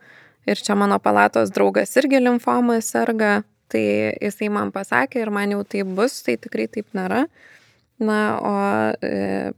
ir 0.48 0.58
čia 0.58 0.74
mano 0.74 0.98
palatos 0.98 1.52
draugas 1.54 1.94
irgi 2.00 2.18
limfoma 2.22 2.80
serga, 2.82 3.44
tai 3.70 4.16
jisai 4.18 4.50
man 4.50 4.72
pasakė 4.74 5.22
ir 5.22 5.30
man 5.30 5.54
jau 5.54 5.62
tai 5.62 5.84
bus, 5.86 6.22
tai 6.26 6.38
tikrai 6.40 6.66
taip 6.72 6.90
nėra. 6.96 7.26
Na, 7.98 8.18
o 8.38 8.54
e, 9.02 9.50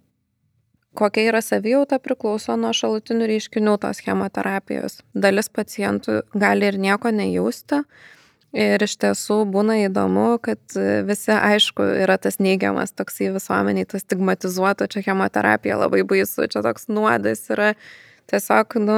kokia 0.97 1.29
yra 1.29 1.43
savijauta 1.45 2.00
priklauso 2.02 2.57
nuo 2.59 2.73
šalutinių 2.76 3.29
reiškinių 3.31 3.76
tos 3.83 4.00
chemoterapijos. 4.05 5.00
Dalis 5.14 5.52
pacientų 5.52 6.23
gali 6.35 6.71
ir 6.71 6.81
nieko 6.81 7.12
nejausti, 7.14 7.83
Ir 8.50 8.83
iš 8.83 8.97
tiesų 8.99 9.45
būna 9.54 9.76
įdomu, 9.85 10.35
kad 10.42 10.59
visi, 11.07 11.30
aišku, 11.30 11.85
yra 12.02 12.16
tas 12.19 12.40
neigiamas 12.42 12.90
toksai 12.99 13.28
visuomeniai, 13.37 13.87
tas 13.87 14.02
stigmatizuota, 14.02 14.88
čia 14.90 15.04
chemoterapija 15.07 15.76
labai 15.78 16.02
baisu, 16.02 16.49
čia 16.50 16.64
toks 16.66 16.88
nuodas 16.90 17.45
yra 17.54 17.76
tiesiog, 18.30 18.75
nu, 18.83 18.97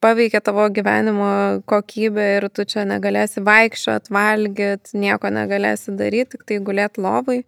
paveikia 0.00 0.40
tavo 0.44 0.66
gyvenimo 0.68 1.60
kokybę 1.68 2.26
ir 2.36 2.48
tu 2.52 2.64
čia 2.68 2.84
negalėsi 2.88 3.42
vaikščioti, 3.44 4.12
valgyti, 4.12 4.96
nieko 5.00 5.32
negalėsi 5.32 5.96
daryti, 5.96 6.36
tik 6.36 6.44
tai 6.48 6.60
gulėti 6.64 7.04
lovai. 7.04 7.40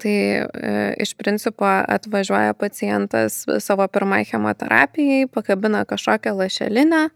Tai 0.00 0.14
e, 0.14 0.46
iš 1.02 1.12
principo 1.18 1.66
atvažiuoja 1.66 2.54
pacientas 2.56 3.42
savo 3.60 3.86
pirmai 3.92 4.22
chemoterapijai, 4.24 5.26
pakabina 5.34 5.82
kažkokią 5.84 6.32
lašelinę, 6.38 7.08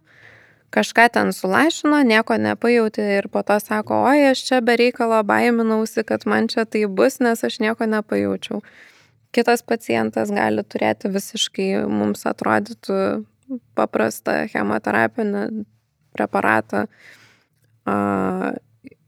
kažką 0.70 1.08
ten 1.12 1.32
sulašino, 1.32 2.02
nieko 2.04 2.36
nepajauti 2.36 3.04
ir 3.18 3.28
po 3.32 3.42
to 3.42 3.58
sako, 3.60 4.02
oi, 4.10 4.28
aš 4.32 4.44
čia 4.48 4.60
be 4.60 4.76
reikalo 4.76 5.22
baiminausi, 5.24 6.04
kad 6.04 6.26
man 6.26 6.48
čia 6.48 6.64
tai 6.64 6.84
bus, 6.86 7.20
nes 7.24 7.44
aš 7.44 7.58
nieko 7.64 7.88
nepajaučiau. 7.88 8.62
Kitas 9.32 9.62
pacientas 9.62 10.32
gali 10.32 10.64
turėti 10.64 11.10
visiškai 11.12 11.68
mums 11.88 12.24
atrodytų 12.28 13.24
paprastą 13.76 14.44
chemoterapinį 14.52 15.44
preparatą 16.16 16.86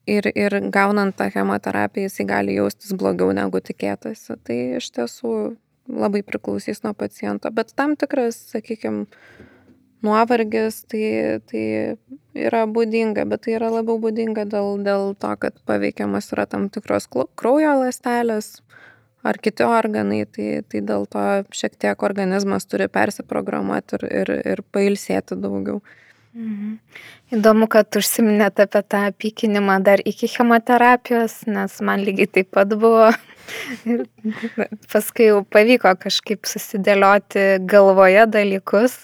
ir, 0.07 0.29
ir 0.35 0.59
gaunant 0.73 1.17
tą 1.17 1.31
chemoterapiją 1.33 2.09
jisai 2.09 2.27
gali 2.29 2.57
jaustis 2.57 2.93
blogiau 2.97 3.33
negu 3.37 3.61
tikėtasi. 3.65 4.37
Tai 4.45 4.59
iš 4.81 4.91
tiesų 4.97 5.35
labai 5.91 6.23
priklausys 6.27 6.85
nuo 6.85 6.93
paciento, 6.95 7.51
bet 7.55 7.75
tam 7.77 7.97
tikras, 7.99 8.39
sakykime, 8.53 9.07
nuovargis 10.07 10.83
tai 10.91 11.05
tai 11.51 11.65
yra 12.47 12.65
būdinga 12.71 13.27
bet 13.29 13.45
tai 13.47 13.57
yra 13.59 13.71
labiau 13.75 13.99
būdinga 14.03 14.47
dėl 14.51 14.81
dėl 14.87 15.15
to 15.21 15.33
kad 15.45 15.57
paveikiamos 15.69 16.33
yra 16.35 16.47
tam 16.51 16.69
tikros 16.73 17.09
kraujo 17.11 17.75
ląstelės 17.83 18.51
ar 19.25 19.39
kiti 19.45 19.67
organai 19.67 20.23
tai 20.37 20.49
tai 20.69 20.81
dėl 20.93 21.07
to 21.15 21.25
šiek 21.63 21.77
tiek 21.85 22.07
organizmas 22.11 22.67
turi 22.71 22.89
persiprogramuot 22.89 23.97
ir 23.99 24.07
ir 24.23 24.35
ir 24.55 24.65
pailsėti 24.77 25.37
daugiau 25.45 25.83
Mhm. 26.31 26.77
Įdomu, 27.35 27.67
kad 27.71 27.91
užsiminėt 27.99 28.61
apie 28.63 28.85
tą 28.87 29.03
pykinimą 29.19 29.81
dar 29.83 30.03
iki 30.07 30.29
chemoterapijos, 30.31 31.41
nes 31.51 31.75
man 31.83 32.05
lygiai 32.07 32.31
taip 32.31 32.53
pat 32.55 32.75
buvo. 32.79 33.11
Ir 33.91 34.05
paskui 34.93 35.27
jau 35.27 35.41
pavyko 35.43 35.91
kažkaip 35.99 36.47
susidėlioti 36.47 37.65
galvoje 37.67 38.29
dalykus, 38.31 38.95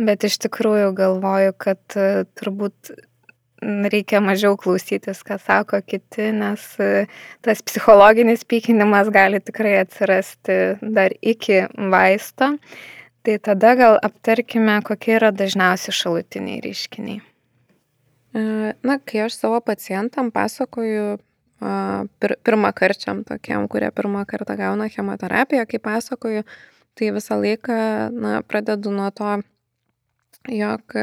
bet 0.00 0.24
iš 0.24 0.38
tikrųjų 0.46 0.94
galvoju, 0.96 1.52
kad 1.60 1.98
e, 2.00 2.24
turbūt 2.40 2.94
reikia 3.62 4.22
mažiau 4.24 4.56
klausytis, 4.56 5.20
ką 5.26 5.36
sako 5.42 5.82
kiti, 5.86 6.30
nes 6.34 6.64
e, 6.80 7.04
tas 7.44 7.60
psichologinis 7.62 8.46
pykinimas 8.48 9.12
gali 9.12 9.42
tikrai 9.44 9.76
atsirasti 9.82 10.58
dar 10.80 11.14
iki 11.20 11.66
vaisto. 11.92 12.54
Tai 13.22 13.36
tada 13.38 13.74
gal 13.78 13.98
aptarkime, 14.02 14.80
kokie 14.82 15.14
yra 15.20 15.30
dažniausi 15.30 15.94
šalutiniai 15.94 16.62
reiškiniai. 16.64 17.20
E, 18.32 18.42
na, 18.82 18.96
kai 18.98 19.26
aš 19.26 19.36
savo 19.38 19.60
pacientam 19.62 20.32
pasakoju 20.34 21.20
pir, 22.18 22.34
pirmą 22.42 22.72
karčiam 22.74 23.22
tokiam, 23.26 23.68
kurie 23.70 23.90
pirmą 23.94 24.24
kartą 24.26 24.56
gauna 24.58 24.88
chemoterapiją, 24.90 25.66
kai 25.70 25.78
pasakoju, 25.82 26.42
tai 26.98 27.10
visą 27.14 27.38
laiką 27.40 27.76
na, 28.10 28.40
pradedu 28.42 28.90
nuo 28.90 29.10
to, 29.14 29.36
jog 30.50 30.96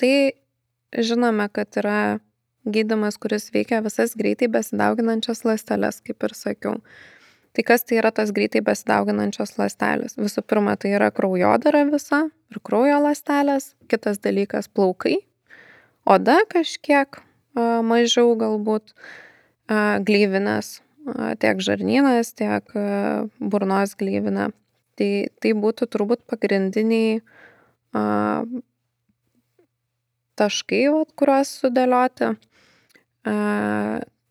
tai 0.00 0.14
žinome, 0.96 1.48
kad 1.52 1.80
yra 1.80 1.98
gydimas, 2.64 3.18
kuris 3.20 3.50
veikia 3.54 3.82
visas 3.84 4.14
greitai 4.16 4.48
besidauginančias 4.48 5.44
ląsteles, 5.44 6.00
kaip 6.06 6.24
ir 6.24 6.36
sakiau. 6.38 6.78
Tai 7.54 7.62
kas 7.62 7.84
tai 7.86 8.00
yra 8.00 8.10
tas 8.10 8.32
greitai 8.34 8.64
besidauginančios 8.66 9.54
ląstelės? 9.60 10.16
Visų 10.18 10.42
pirma, 10.42 10.74
tai 10.74 10.96
yra 10.96 11.12
kraujodara 11.14 11.84
visa 11.86 12.24
ir 12.50 12.58
kraujo 12.66 12.96
ląstelės, 13.04 13.74
kitas 13.86 14.18
dalykas- 14.18 14.66
plaukai, 14.74 15.20
oda 16.04 16.40
kažkiek 16.50 17.20
mažiau 17.54 18.34
galbūt, 18.34 18.90
glyvinės, 20.08 20.80
tiek 21.38 21.62
žarnynas, 21.62 22.34
tiek 22.34 22.64
burnos 23.38 23.94
glyvinė. 23.94 24.50
Tai, 24.98 25.10
tai 25.40 25.52
būtų 25.52 25.86
turbūt 25.90 26.22
pagrindiniai 26.26 27.20
taškai, 30.34 30.82
vat, 30.90 31.14
kuriuos 31.14 31.54
sudėlioti 31.62 32.36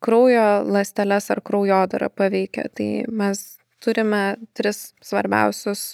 kraujo 0.04 0.64
ląsteles 0.68 1.32
ar 1.32 1.42
kraujodarą 1.46 2.10
paveikia. 2.12 2.68
Tai 2.76 2.90
mes 3.08 3.44
turime 3.84 4.36
tris 4.56 4.92
svarbiausius 5.04 5.94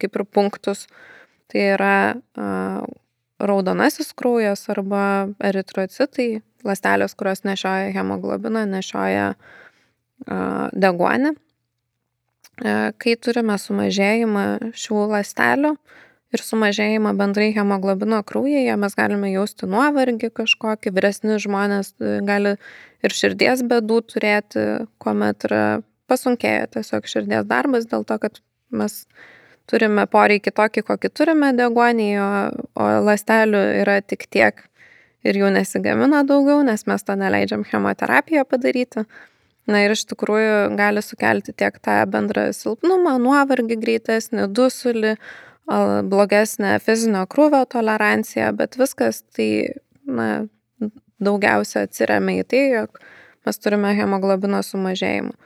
kaip 0.00 0.16
ir 0.16 0.24
punktus. 0.24 0.86
Tai 1.50 1.64
yra 1.74 1.96
raudonasis 3.40 4.12
kraujas 4.16 4.66
arba 4.72 5.02
eritrocitai, 5.42 6.42
ląstelės, 6.66 7.16
kurios 7.18 7.44
nešioja 7.48 7.90
hemoglobiną, 7.96 8.66
nešioja 8.68 9.32
deguonį. 10.76 11.32
Kai 13.00 13.14
turime 13.24 13.56
sumažėjimą 13.56 14.44
šių 14.76 15.04
ląstelių, 15.14 15.74
ir 16.34 16.44
sumažėjimą 16.44 17.12
bendrai 17.18 17.50
hemoglobino 17.56 18.20
kraujyje, 18.26 18.76
mes 18.80 18.96
galime 18.98 19.32
jausti 19.32 19.68
nuovargį 19.70 20.30
kažkokį, 20.36 20.94
vyresni 20.94 21.38
žmonės 21.42 21.92
e, 21.98 22.18
gali 22.26 22.54
ir 23.04 23.16
širdies 23.16 23.64
bedų 23.66 24.00
turėti, 24.12 24.64
kuomet 25.02 25.48
yra 25.48 25.64
pasunkėję 26.10 26.70
tiesiog 26.76 27.10
širdies 27.10 27.46
darbas 27.50 27.86
dėl 27.90 28.06
to, 28.06 28.18
kad 28.22 28.40
mes 28.70 29.04
turime 29.70 30.06
poreikį 30.10 30.52
tokį, 30.54 30.84
kokį 30.86 31.12
turime 31.14 31.52
degonį, 31.58 32.10
o, 32.22 32.30
o 32.74 32.90
lastelių 33.06 33.62
yra 33.82 34.00
tik 34.02 34.26
tiek 34.30 34.64
ir 35.26 35.36
jų 35.36 35.50
nesigamina 35.54 36.22
daugiau, 36.26 36.62
nes 36.66 36.86
mes 36.88 37.04
to 37.06 37.16
neleidžiam 37.18 37.66
chemoterapiją 37.68 38.46
padaryti. 38.48 39.04
Na 39.70 39.84
ir 39.84 39.92
iš 39.94 40.06
tikrųjų 40.10 40.72
gali 40.78 41.02
sukelti 41.04 41.52
tiek 41.54 41.76
tą 41.84 42.00
bendrą 42.10 42.48
silpnumą, 42.56 43.18
nuovargį 43.22 43.76
greitesnį, 43.78 44.48
dusulį, 44.56 45.14
blogesnę 46.02 46.78
fizinio 46.82 47.26
krūvio 47.30 47.62
toleranciją, 47.70 48.50
bet 48.58 48.76
viskas 48.78 49.22
tai, 49.36 49.76
na, 50.06 50.46
daugiausia 51.22 51.84
atsiriamia 51.86 52.42
į 52.42 52.46
tai, 52.50 52.62
jog 52.74 52.98
mes 53.46 53.62
turime 53.62 53.94
hemoglobino 53.96 54.62
sumažėjimą. 54.66 55.36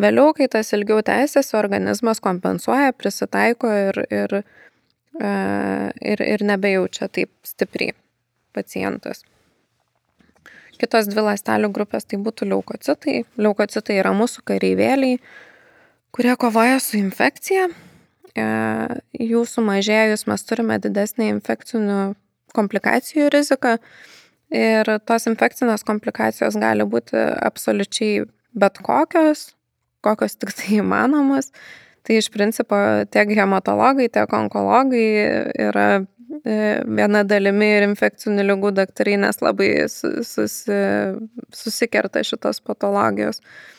Vėliau, 0.00 0.32
kai 0.34 0.48
tas 0.50 0.72
ilgiau 0.74 1.04
tęsiasi, 1.06 1.54
organizmas 1.58 2.18
kompensuoja, 2.22 2.94
prisitaiko 2.98 3.70
ir, 3.70 4.00
ir, 4.10 4.40
ir, 5.20 6.24
ir 6.24 6.44
nebejaučia 6.48 7.06
taip 7.12 7.30
stipriai 7.46 7.94
pacientas. 8.54 9.22
Kitos 10.80 11.06
dvi 11.06 11.22
ląstelių 11.22 11.70
grupės 11.70 12.08
tai 12.10 12.18
būtų 12.18 12.48
leukocitai. 12.50 13.20
Leukocitai 13.38 14.00
yra 14.00 14.10
mūsų 14.16 14.42
kareivėliai, 14.50 15.20
kurie 16.14 16.34
kovoja 16.42 16.80
su 16.82 16.98
infekcija 16.98 17.68
jų 18.34 19.44
sumažėjus 19.46 20.26
mes 20.26 20.44
turime 20.46 20.78
didesnį 20.82 21.28
infekcinių 21.36 21.98
komplikacijų 22.54 23.28
riziką 23.34 23.76
ir 24.54 24.90
tos 25.06 25.28
infekcinės 25.30 25.86
komplikacijos 25.86 26.58
gali 26.60 26.86
būti 26.86 27.18
absoliučiai 27.18 28.24
bet 28.54 28.78
kokios, 28.82 29.52
kokios 30.04 30.36
tik 30.38 30.54
tai 30.54 30.80
įmanomos. 30.80 31.52
Tai 32.04 32.18
iš 32.20 32.28
principo 32.28 32.76
tiek 33.08 33.30
hematologai, 33.38 34.10
tiek 34.12 34.32
onkologai 34.36 35.06
yra 35.70 35.86
e, 36.44 36.56
viena 36.84 37.22
dalimi 37.24 37.70
ir 37.78 37.86
infekcinių 37.86 38.44
lygų 38.44 38.74
daktarai, 38.76 39.14
nes 39.22 39.40
labai 39.40 39.70
susi, 39.88 40.50
susikerta 41.48 42.20
šitos 42.28 42.60
patologijos. 42.60 43.40
E, 43.40 43.74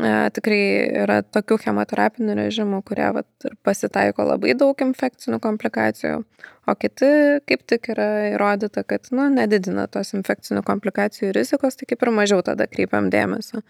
tikrai 0.00 0.62
yra 1.04 1.20
tokių 1.22 1.58
chemoterapinių 1.66 2.36
režimų, 2.38 2.82
kurie 2.88 3.10
vat, 3.12 3.28
pasitaiko 3.62 4.24
labai 4.24 4.54
daug 4.56 4.78
infekcinių 4.80 5.38
komplikacijų, 5.42 6.22
o 6.66 6.74
kiti 6.74 7.10
kaip 7.46 7.66
tik 7.68 7.90
yra 7.92 8.08
įrodyta, 8.32 8.84
kad 8.88 9.10
nu, 9.12 9.28
nedidina 9.28 9.86
tos 9.92 10.14
infekcinių 10.16 10.62
komplikacijų 10.64 11.34
rizikos, 11.36 11.76
tai 11.76 11.86
kaip 11.90 12.02
ir 12.02 12.12
mažiau 12.14 12.40
tada 12.42 12.66
kreipiam 12.66 13.10
dėmesio. 13.12 13.60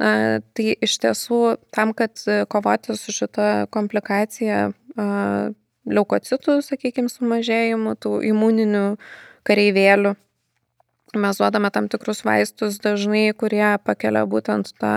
A, 0.00 0.08
e, 0.08 0.40
tai 0.56 0.72
iš 0.80 0.96
tiesų 1.04 1.58
tam, 1.70 1.92
kad 1.92 2.16
kovoti 2.48 2.96
su 2.96 3.12
šita 3.12 3.68
komplikacija, 3.70 4.70
a, 4.72 5.52
leukocitų, 5.84 6.60
sakykime, 6.64 7.10
sumažėjimu, 7.10 7.94
tų 8.00 8.20
imuninių 8.30 8.86
kareivėlių, 9.46 10.14
mes 11.18 11.40
duodame 11.40 11.70
tam 11.74 11.88
tikrus 11.92 12.22
vaistus 12.24 12.78
dažnai, 12.80 13.32
kurie 13.36 13.76
pakelia 13.84 14.24
būtent 14.26 14.72
tą 14.80 14.94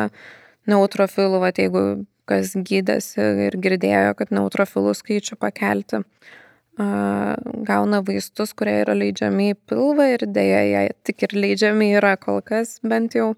neutrofilų, 0.69 1.41
va, 1.43 1.51
jeigu 1.56 2.06
kas 2.30 2.56
gydėsi 2.58 3.21
ir 3.47 3.58
girdėjo, 3.62 4.15
kad 4.17 4.34
neutrofilų 4.34 4.95
skaičių 4.97 5.38
pakelti, 5.41 6.01
gauna 6.75 8.01
vaistus, 8.04 8.51
kurie 8.58 8.82
yra 8.84 8.95
leidžiami 8.97 9.54
į 9.54 9.58
pilvą 9.69 10.10
ir 10.15 10.25
dėja 10.28 10.63
jie 10.67 10.84
tik 11.08 11.23
ir 11.23 11.36
leidžiami 11.38 11.93
yra 11.95 12.15
kol 12.19 12.41
kas 12.43 12.80
bent 12.84 13.15
jau. 13.15 13.36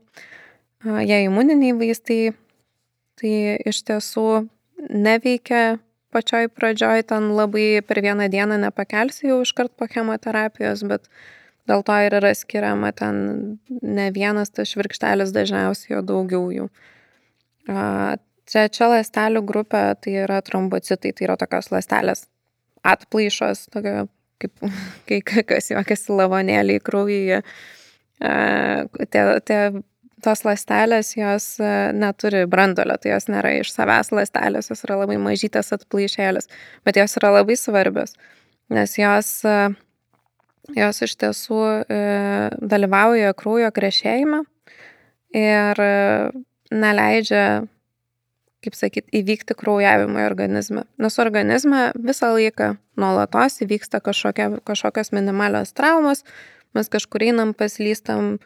Jei 0.84 1.26
imuniniai 1.26 1.76
vaistai, 1.78 2.34
tai 3.18 3.58
iš 3.66 3.84
tiesų 3.86 4.48
neveikia 4.90 5.78
pačioj 6.14 6.50
pradžioj, 6.54 7.04
ten 7.12 7.32
labai 7.38 7.82
per 7.86 8.02
vieną 8.02 8.30
dieną 8.32 8.58
nepakelsi 8.62 9.30
jau 9.30 9.42
iškart 9.44 9.74
po 9.78 9.90
chemoterapijos, 9.92 10.86
bet 10.88 11.10
dėl 11.70 11.84
to 11.86 11.98
ir 12.06 12.18
yra 12.22 12.34
skiriama 12.38 12.94
ten 12.96 13.60
ne 13.82 14.10
vienas 14.16 14.54
tas 14.54 14.72
švirkštelis 14.72 15.34
dažniausiai, 15.36 16.00
o 16.00 16.06
daugiau 16.06 16.50
jų. 16.54 16.70
Trečia 17.68 18.88
ląstelių 18.88 19.44
grupė 19.44 19.82
tai 20.00 20.14
yra 20.24 20.40
trombocitai, 20.46 21.12
tai 21.12 21.28
yra 21.28 21.36
tokios 21.40 21.68
ląstelės 21.74 22.28
atplaišos, 22.88 23.66
tokio, 23.74 24.08
kaip 24.42 24.64
kai 25.08 25.44
kas 25.48 25.72
juokiasi 25.74 26.16
lavonėliai 26.16 26.84
kraujyje. 26.84 27.42
Tie, 28.18 29.24
tie, 29.46 29.60
tos 30.26 30.44
ląstelės 30.48 31.12
jos 31.18 31.50
neturi 31.98 32.46
brandolio, 32.50 32.98
tai 33.02 33.14
jos 33.14 33.28
nėra 33.30 33.54
iš 33.60 33.74
savęs 33.76 34.12
ląstelės, 34.16 34.72
jos 34.72 34.84
yra 34.88 35.02
labai 35.04 35.20
mažytės 35.22 35.74
atplaišėlės, 35.76 36.50
bet 36.88 36.98
jos 36.98 37.18
yra 37.20 37.36
labai 37.38 37.58
svarbios, 37.60 38.16
nes 38.74 38.98
jos, 38.98 39.32
jos 40.78 41.04
iš 41.06 41.16
tiesų 41.22 41.62
e, 41.86 42.02
dalyvauja 42.74 43.36
kraujo 43.38 43.70
krešėjime 43.76 44.42
ir 45.38 45.84
neleidžia, 46.74 47.68
kaip 48.66 48.76
sakyt, 48.76 49.08
įvykti 49.16 49.56
kraujavimui 49.58 50.24
organizme. 50.26 50.84
Nes 51.02 51.20
organizme 51.22 51.92
visą 51.96 52.34
laiką 52.36 52.74
nuolatos 53.00 53.62
įvyksta 53.64 54.02
kažkokia, 54.04 54.50
kažkokios 54.68 55.14
minimalios 55.16 55.76
traumos, 55.78 56.24
mes 56.76 56.90
kažkur 56.92 57.28
einam, 57.30 57.54
paslystam, 57.58 58.38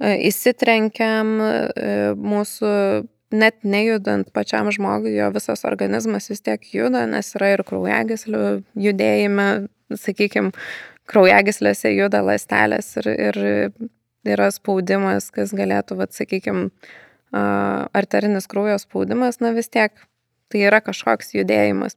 e, 0.00 0.14
įsitrenkiam, 0.30 1.36
e, 1.42 1.92
mūsų 2.16 2.72
net 3.36 3.58
nejudant 3.66 4.30
pačiam 4.32 4.70
žmogui, 4.70 5.16
jo 5.18 5.30
visas 5.34 5.64
organizmas 5.66 6.30
vis 6.30 6.44
tiek 6.46 6.62
juda, 6.72 7.04
nes 7.10 7.32
yra 7.34 7.56
ir 7.56 7.64
kraujagyslių 7.66 8.44
judėjime, 8.86 9.48
sakykime, 9.90 10.52
kraujagyslėse 11.10 11.92
juda 11.94 12.22
lastelės 12.26 12.94
ir, 13.00 13.10
ir 13.10 13.40
yra 14.26 14.50
spaudimas, 14.54 15.30
kas 15.34 15.54
galėtų, 15.56 15.98
vad, 16.00 16.14
sakykime, 16.14 16.70
arterinis 17.32 18.46
kraujo 18.50 18.78
spaudimas, 18.80 19.40
na 19.40 19.52
vis 19.56 19.68
tiek 19.72 19.94
tai 20.52 20.62
yra 20.68 20.80
kažkoks 20.84 21.34
judėjimas. 21.34 21.96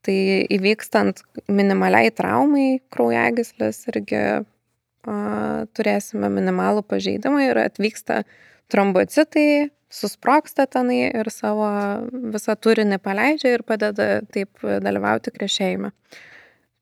Tai 0.00 0.16
įvykstant 0.48 1.20
minimaliai 1.52 2.12
traumai 2.16 2.80
kraujagyslės 2.94 3.82
irgi 3.92 4.20
a, 4.20 4.44
turėsime 5.76 6.30
minimalų 6.32 6.86
pažeidimą 6.88 7.42
ir 7.50 7.60
atvyksta 7.66 8.22
trombocitai, 8.72 9.68
susproksta 9.92 10.64
tenai 10.70 11.10
ir 11.10 11.28
savo 11.34 11.68
visą 12.32 12.56
turinį 12.56 13.00
paleidžia 13.02 13.56
ir 13.58 13.66
padeda 13.66 14.22
taip 14.32 14.62
dalyvauti 14.62 15.34
krešėjime. 15.34 15.92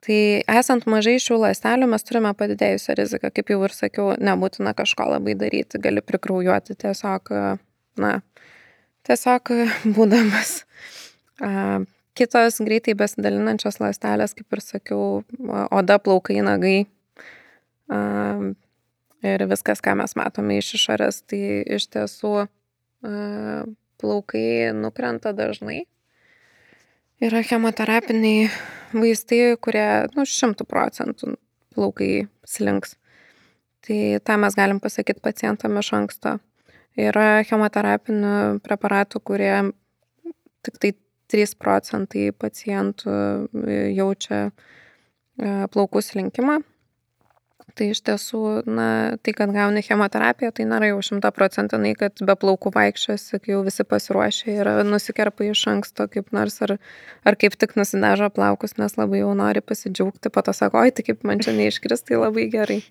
Tai 0.06 0.18
esant 0.60 0.84
mažai 0.86 1.16
šių 1.18 1.40
ląstelių 1.42 1.88
mes 1.90 2.04
turime 2.06 2.30
padidėjusią 2.38 2.94
riziką, 3.00 3.32
kaip 3.34 3.50
jau 3.50 3.58
ir 3.66 3.74
sakiau, 3.74 4.12
nebūtina 4.22 4.70
kažko 4.78 5.08
labai 5.10 5.34
daryti, 5.38 5.80
gali 5.82 6.04
prikraujuoti 6.06 6.76
tiesiog, 6.78 7.32
na, 7.98 8.12
tiesiog 9.08 9.52
būdamas. 9.96 10.60
Kitos 12.18 12.60
greitai 12.66 12.94
besidalinančios 12.98 13.80
ląstelės, 13.82 14.36
kaip 14.38 14.54
ir 14.54 14.62
sakiau, 14.62 15.02
oda, 15.74 15.98
plaukai, 16.02 16.38
nagai, 16.46 16.78
ir 19.22 19.46
viskas, 19.50 19.82
ką 19.82 19.98
mes 19.98 20.14
matome 20.18 20.58
iš 20.62 20.74
išorės, 20.78 21.22
tai 21.26 21.42
iš 21.78 21.90
tiesų 21.94 22.32
plaukai 23.98 24.48
nukrenta 24.78 25.34
dažnai. 25.34 25.84
Yra 27.18 27.42
chemoterapiniai 27.42 28.46
vaistai, 28.92 29.56
kurie, 29.62 29.86
nu, 30.14 30.24
šimtų 30.28 30.66
procentų 30.68 31.34
plaukai 31.74 32.28
slinks. 32.48 32.96
Tai 33.86 33.98
tą 34.24 34.36
mes 34.42 34.56
galim 34.58 34.80
pasakyti 34.82 35.22
pacientam 35.24 35.78
iš 35.80 35.92
anksto. 35.96 36.38
Yra 36.98 37.44
chemoterapinių 37.46 38.58
preparatų, 38.64 39.20
kurie 39.22 39.52
tik 40.66 40.80
tai 40.82 40.94
3 41.30 41.54
procentai 41.60 42.30
pacientų 42.32 43.14
jaučia 43.94 44.48
plaukų 45.38 46.02
slinkimą 46.02 46.58
tai 47.76 47.90
iš 47.92 48.00
tiesų 48.06 48.40
na 48.68 48.88
tai 49.22 49.34
kad 49.36 49.52
gauni 49.54 49.82
chemoterapiją 49.84 50.50
tai 50.56 50.66
nėra 50.70 50.90
jau 50.92 51.00
šimtaprocentinai 51.10 51.94
kad 51.98 52.22
be 52.24 52.36
plaukų 52.38 52.72
vaikščiosi 52.74 53.40
kai 53.42 53.54
jau 53.54 53.62
visi 53.66 53.86
pasiruošę 53.88 54.54
yra 54.54 54.74
nusikerpa 54.86 55.48
iš 55.48 55.64
anksto 55.74 56.08
kaip 56.12 56.32
nors 56.36 56.60
ar 56.66 56.76
ar 57.28 57.38
kaip 57.40 57.58
tik 57.60 57.76
nusidažo 57.78 58.30
plaukus 58.34 58.78
nes 58.80 58.96
labai 59.00 59.22
jau 59.22 59.34
nori 59.38 59.64
pasidžiaugti 59.64 60.32
po 60.34 60.44
to 60.46 60.56
sako 60.56 60.84
oi 60.84 60.94
tai 60.94 61.06
kaip 61.10 61.24
man 61.28 61.44
čia 61.44 61.56
neiškris 61.56 62.06
tai 62.08 62.20
labai 62.20 62.48
gerai. 62.52 62.82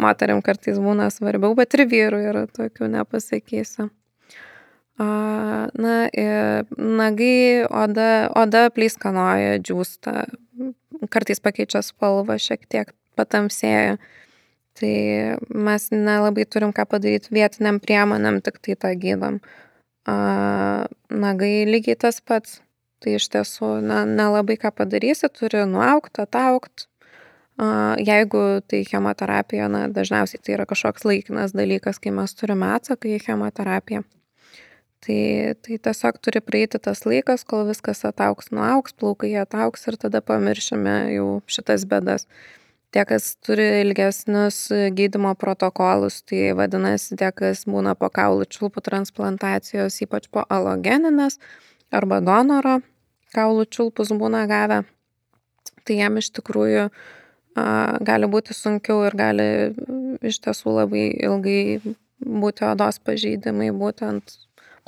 Moterim 0.00 0.40
kartais 0.40 0.78
būna 0.80 1.10
svarbiau 1.12 1.52
bet 1.56 1.74
ir 1.76 1.84
vyrų 1.88 2.22
yra 2.30 2.46
tokių 2.48 2.88
nepasakysiu. 2.94 3.90
Na 4.98 5.94
nagai 6.78 7.66
oda 7.68 8.08
oda 8.38 8.62
pleiskanoja 8.72 9.58
džiūsta 9.60 10.26
kartais 11.12 11.40
pakeičia 11.44 11.82
spalvą 11.84 12.38
šiek 12.40 12.68
tiek 12.70 12.92
patamsėja 13.18 13.96
Tai 14.74 15.36
mes 15.48 15.88
nelabai 15.92 16.44
turim 16.48 16.72
ką 16.72 16.86
padaryti 16.88 17.32
vietiniam 17.34 17.80
priemonėm, 17.82 18.40
tik 18.44 18.56
tai 18.64 18.76
tą 18.80 18.92
gydom. 18.96 19.40
Nagai 21.24 21.52
lygiai 21.68 21.98
tas 22.06 22.20
pats. 22.24 22.60
Tai 23.02 23.16
iš 23.18 23.26
tiesų 23.34 23.80
na, 23.82 24.04
nelabai 24.06 24.54
ką 24.62 24.70
padarysi, 24.78 25.26
turi 25.34 25.64
nuaukti, 25.66 26.22
ataukti. 26.22 26.86
Jeigu 27.98 28.62
tai 28.70 28.80
chemoterapija, 28.88 29.66
na, 29.68 29.84
dažniausiai 29.92 30.40
tai 30.40 30.54
yra 30.54 30.66
kažkoks 30.70 31.04
laikinas 31.04 31.52
dalykas, 31.54 31.98
kai 32.02 32.14
mes 32.14 32.32
turime 32.38 32.70
atsaką 32.78 33.10
į 33.10 33.18
chemoterapiją. 33.26 34.06
Tai, 35.02 35.18
tai 35.66 35.78
tiesiog 35.82 36.20
turi 36.22 36.40
praeiti 36.46 36.78
tas 36.78 37.02
laikas, 37.04 37.42
kol 37.44 37.66
viskas 37.68 38.04
atauks, 38.06 38.52
nuauks, 38.54 38.94
plaukai 38.94 39.34
atauks 39.42 39.90
ir 39.90 39.98
tada 39.98 40.22
pamiršime 40.22 40.94
jau 41.16 41.28
šitas 41.50 41.84
bedas 41.90 42.28
tie 42.92 43.04
kas 43.08 43.32
turi 43.44 43.66
ilgesnius 43.80 44.68
gydymo 44.96 45.34
protokolus 45.40 46.20
tai 46.28 46.52
vadinasi 46.56 47.16
tie 47.20 47.30
kas 47.34 47.64
būna 47.68 47.94
po 47.98 48.10
kaulų 48.12 48.46
čiulpų 48.52 48.84
transplantacijos 48.88 50.00
ypač 50.04 50.28
po 50.32 50.44
alogeninės 50.48 51.38
arba 51.92 52.20
donoro 52.24 52.80
kaulų 53.36 53.66
čiulpus 53.72 54.12
būna 54.20 54.44
gavę 54.50 54.82
tai 55.84 55.98
jiem 55.98 56.20
iš 56.20 56.30
tikrųjų 56.38 56.86
a, 56.88 57.64
gali 58.04 58.28
būti 58.30 58.56
sunkiau 58.56 59.06
ir 59.08 59.16
gali 59.18 59.48
iš 60.22 60.42
tiesų 60.44 60.76
labai 60.80 61.08
ilgai 61.24 61.80
būti 62.22 62.66
odos 62.68 63.00
pažeidimai 63.02 63.72
būtent 63.74 64.36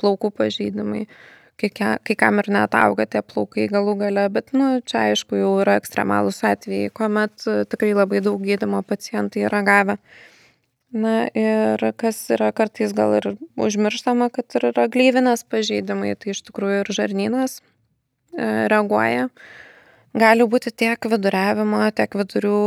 plaukų 0.01 0.31
pažeidimai 0.37 1.05
kai, 1.59 1.71
kai 2.03 2.15
kam 2.19 2.39
ir 2.41 2.49
net 2.51 2.75
auga 2.77 3.05
tie 3.09 3.21
plaukai 3.25 3.67
galų 3.71 3.95
gale, 4.03 4.27
bet, 4.33 4.53
nu, 4.57 4.79
čia 4.85 5.07
aišku 5.11 5.39
jau 5.39 5.51
yra 5.63 5.77
ekstremalūs 5.79 6.41
atvejai, 6.47 6.91
kuomet 6.95 7.47
e, 7.47 7.57
tikrai 7.71 7.93
labai 7.95 8.21
daug 8.25 8.41
gydimo 8.43 8.81
pacientai 8.87 9.45
yra 9.49 9.61
gavę. 9.65 9.97
Na 10.95 11.25
ir 11.35 11.81
kas 11.99 12.21
yra 12.31 12.51
kartais 12.55 12.93
gal 12.95 13.17
ir 13.17 13.31
užmirštama, 13.59 14.29
kad 14.31 14.55
ir 14.55 14.69
yra 14.71 14.85
gleivinės 14.91 15.43
pažeidimai, 15.51 16.13
tai 16.19 16.31
iš 16.35 16.45
tikrųjų 16.47 16.83
ir 16.83 16.93
žarnynas 16.99 17.59
e, 17.59 18.67
reaguoja. 18.71 19.27
Gali 20.15 20.47
būti 20.47 20.71
tiek 20.71 21.09
viduriavimo, 21.11 21.81
tiek 21.95 22.15
vidurių 22.15 22.61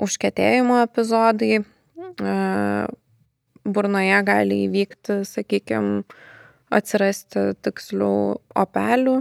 užkėtėjimo 0.00 0.80
epizodai. 0.86 1.60
E, 1.60 2.34
burnoje 3.64 4.22
gali 4.24 4.64
įvykti, 4.66 5.20
sakykime, 5.28 6.04
atsirasti 6.70 7.50
tikslių 7.64 8.14
opelių. 8.62 9.20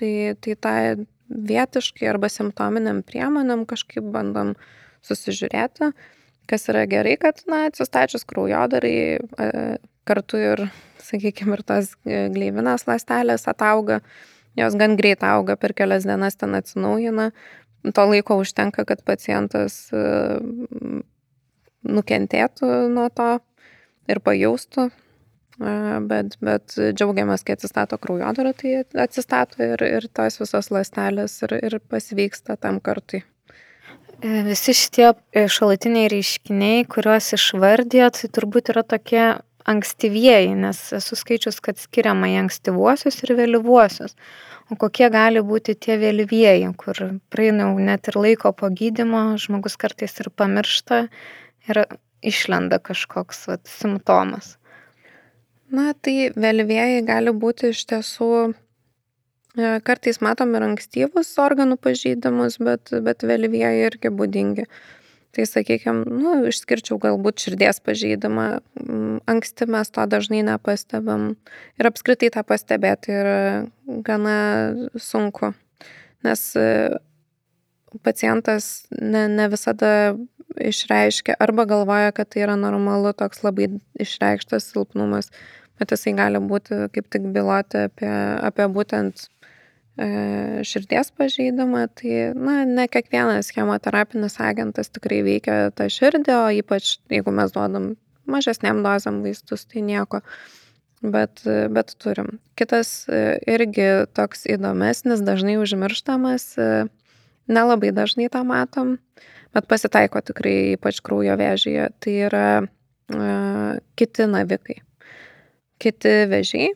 Tai, 0.00 0.12
tai 0.42 0.54
tai 0.56 0.76
vietiškai 1.32 2.08
arba 2.10 2.28
simptominiam 2.32 3.02
priemonėm 3.06 3.64
kažkaip 3.68 4.04
bandom 4.14 4.54
susižiūrėti, 5.06 5.92
kas 6.50 6.68
yra 6.70 6.84
gerai, 6.90 7.16
kad, 7.20 7.42
na, 7.50 7.66
atsistačius 7.70 8.26
kraujodarai 8.28 8.96
e, 9.16 9.48
kartu 10.08 10.40
ir, 10.40 10.64
sakykime, 11.02 11.56
ir 11.58 11.64
tos 11.66 11.92
gleivinės 12.04 12.86
lastelės 12.88 13.48
atauga, 13.50 14.00
jos 14.58 14.76
gan 14.78 14.96
greit 14.98 15.24
auga, 15.26 15.56
per 15.56 15.74
kelias 15.78 16.06
dienas 16.08 16.38
ten 16.40 16.56
atsinaujina, 16.58 17.30
to 17.82 18.06
laiko 18.06 18.38
užtenka, 18.42 18.84
kad 18.88 19.04
pacientas 19.06 19.86
e, 19.94 20.02
nukentėtų 21.82 22.74
nuo 22.92 23.08
to 23.14 23.32
ir 24.10 24.20
pajaustų 24.22 24.90
bet, 26.08 26.36
bet 26.42 26.74
džiaugiamės, 26.76 27.44
kai 27.46 27.56
atsistato 27.56 27.98
kraujodara, 28.02 28.54
tai 28.58 28.82
atsistato 29.04 29.62
ir, 29.64 29.84
ir 29.86 30.08
tos 30.14 30.40
visos 30.40 30.72
lastelės 30.74 31.38
ir, 31.46 31.56
ir 31.58 31.78
pasveiksta 31.92 32.58
tam 32.60 32.80
kartui. 32.84 33.22
E, 34.22 34.42
visi 34.46 34.74
šitie 34.76 35.08
e, 35.34 35.46
šalutiniai 35.50 36.10
reiškiniai, 36.12 36.84
kuriuos 36.90 37.32
išvardėt, 37.34 38.20
tai 38.20 38.30
turbūt 38.36 38.70
yra 38.74 38.84
tokie 38.86 39.24
ankstyvieji, 39.66 40.54
nes 40.58 40.78
esu 40.94 41.18
skaičius, 41.18 41.58
kad 41.62 41.78
skiriama 41.78 42.30
į 42.30 42.38
ankstyvuosius 42.44 43.20
ir 43.22 43.34
vėlyvuosius. 43.38 44.16
O 44.70 44.78
kokie 44.78 45.08
gali 45.12 45.42
būti 45.44 45.74
tie 45.74 45.98
vėlyvieji, 46.00 46.70
kur 46.78 46.98
praeina 47.34 47.66
net 47.74 48.08
ir 48.10 48.18
laiko 48.18 48.54
po 48.56 48.70
gydimo, 48.70 49.24
žmogus 49.42 49.76
kartais 49.78 50.14
ir 50.22 50.30
pamiršta 50.30 51.04
ir 51.68 51.84
išlenda 52.22 52.78
kažkoks 52.78 53.46
vat, 53.50 53.66
simptomas. 53.68 54.56
Na, 55.72 55.94
tai 55.96 56.28
vėlyvieji 56.36 57.00
gali 57.08 57.32
būti 57.32 57.70
iš 57.72 57.86
tiesų, 57.88 58.30
e, 59.56 59.68
kartais 59.86 60.18
matom 60.20 60.50
ir 60.52 60.66
ankstyvus 60.66 61.30
organų 61.40 61.78
pažeidimus, 61.80 62.58
bet, 62.60 62.92
bet 63.06 63.24
vėlyvieji 63.24 63.86
irgi 63.86 64.10
būdingi. 64.12 64.66
Tai 65.32 65.46
sakykime, 65.48 66.04
nu, 66.12 66.34
išskirčiau 66.50 66.98
galbūt 67.00 67.40
širdies 67.40 67.80
pažeidimą. 67.80 68.44
Mm, 68.82 69.22
anksti 69.32 69.64
mes 69.72 69.88
to 69.88 70.04
dažnai 70.04 70.42
nepastebam. 70.44 71.38
Ir 71.80 71.88
apskritai 71.88 72.28
tą 72.34 72.42
pastebėti 72.44 73.16
yra 73.16 73.38
gana 74.04 74.36
sunku. 75.00 75.54
Nes 76.20 76.44
e, 76.52 76.68
pacientas 78.04 78.84
ne, 78.92 79.24
ne 79.32 79.48
visada 79.48 80.12
išreiškia 80.52 81.40
arba 81.40 81.64
galvoja, 81.64 82.12
kad 82.12 82.28
tai 82.28 82.44
yra 82.44 82.60
normalu 82.60 83.14
toks 83.16 83.40
labai 83.40 83.70
išreikštas 84.04 84.68
silpnumas 84.68 85.32
bet 85.80 85.94
jisai 85.94 86.14
gali 86.18 86.40
būti 86.42 86.86
kaip 86.94 87.08
tik 87.12 87.28
byloti 87.34 87.86
apie, 87.88 88.12
apie 88.44 88.68
būtent 88.72 89.24
e, 89.24 90.62
širdies 90.66 91.12
pažeidimą, 91.18 91.86
tai 91.98 92.30
na, 92.36 92.62
ne 92.68 92.86
kiekvienas 92.90 93.52
chemoterapinis 93.54 94.38
agentas 94.42 94.92
tikrai 94.92 95.22
veikia 95.26 95.58
tą 95.76 95.88
širdį, 95.92 96.34
o 96.38 96.48
ypač 96.62 96.96
jeigu 97.12 97.34
mes 97.34 97.54
duodam 97.54 97.94
mažesniam 98.30 98.82
dozam 98.84 99.22
vaistus, 99.24 99.66
tai 99.66 99.84
nieko. 99.86 100.22
Bet, 101.02 101.40
bet 101.74 101.96
turim. 101.98 102.36
Kitas 102.54 103.08
e, 103.10 103.40
irgi 103.50 104.06
toks 104.14 104.44
įdomesnis, 104.46 105.24
dažnai 105.26 105.56
užmirštamas, 105.58 106.44
e, 106.62 106.68
nelabai 107.50 107.90
dažnai 107.90 108.28
tą 108.30 108.44
matom, 108.46 109.00
bet 109.50 109.66
pasitaiko 109.66 110.22
tikrai 110.22 110.76
ypač 110.76 111.02
kraujo 111.02 111.34
vėžyje, 111.40 111.88
tai 111.98 112.14
yra 112.28 112.46
uh, 112.62 113.74
kiti 113.98 114.28
navikai 114.30 114.78
kiti 115.82 116.14
vežiai. 116.30 116.72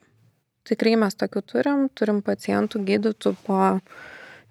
Tikrai 0.66 0.96
mes 0.98 1.14
tokių 1.14 1.42
turim, 1.46 1.86
turim 1.94 2.22
pacientų 2.26 2.82
gydytų 2.88 3.36
po 3.46 3.60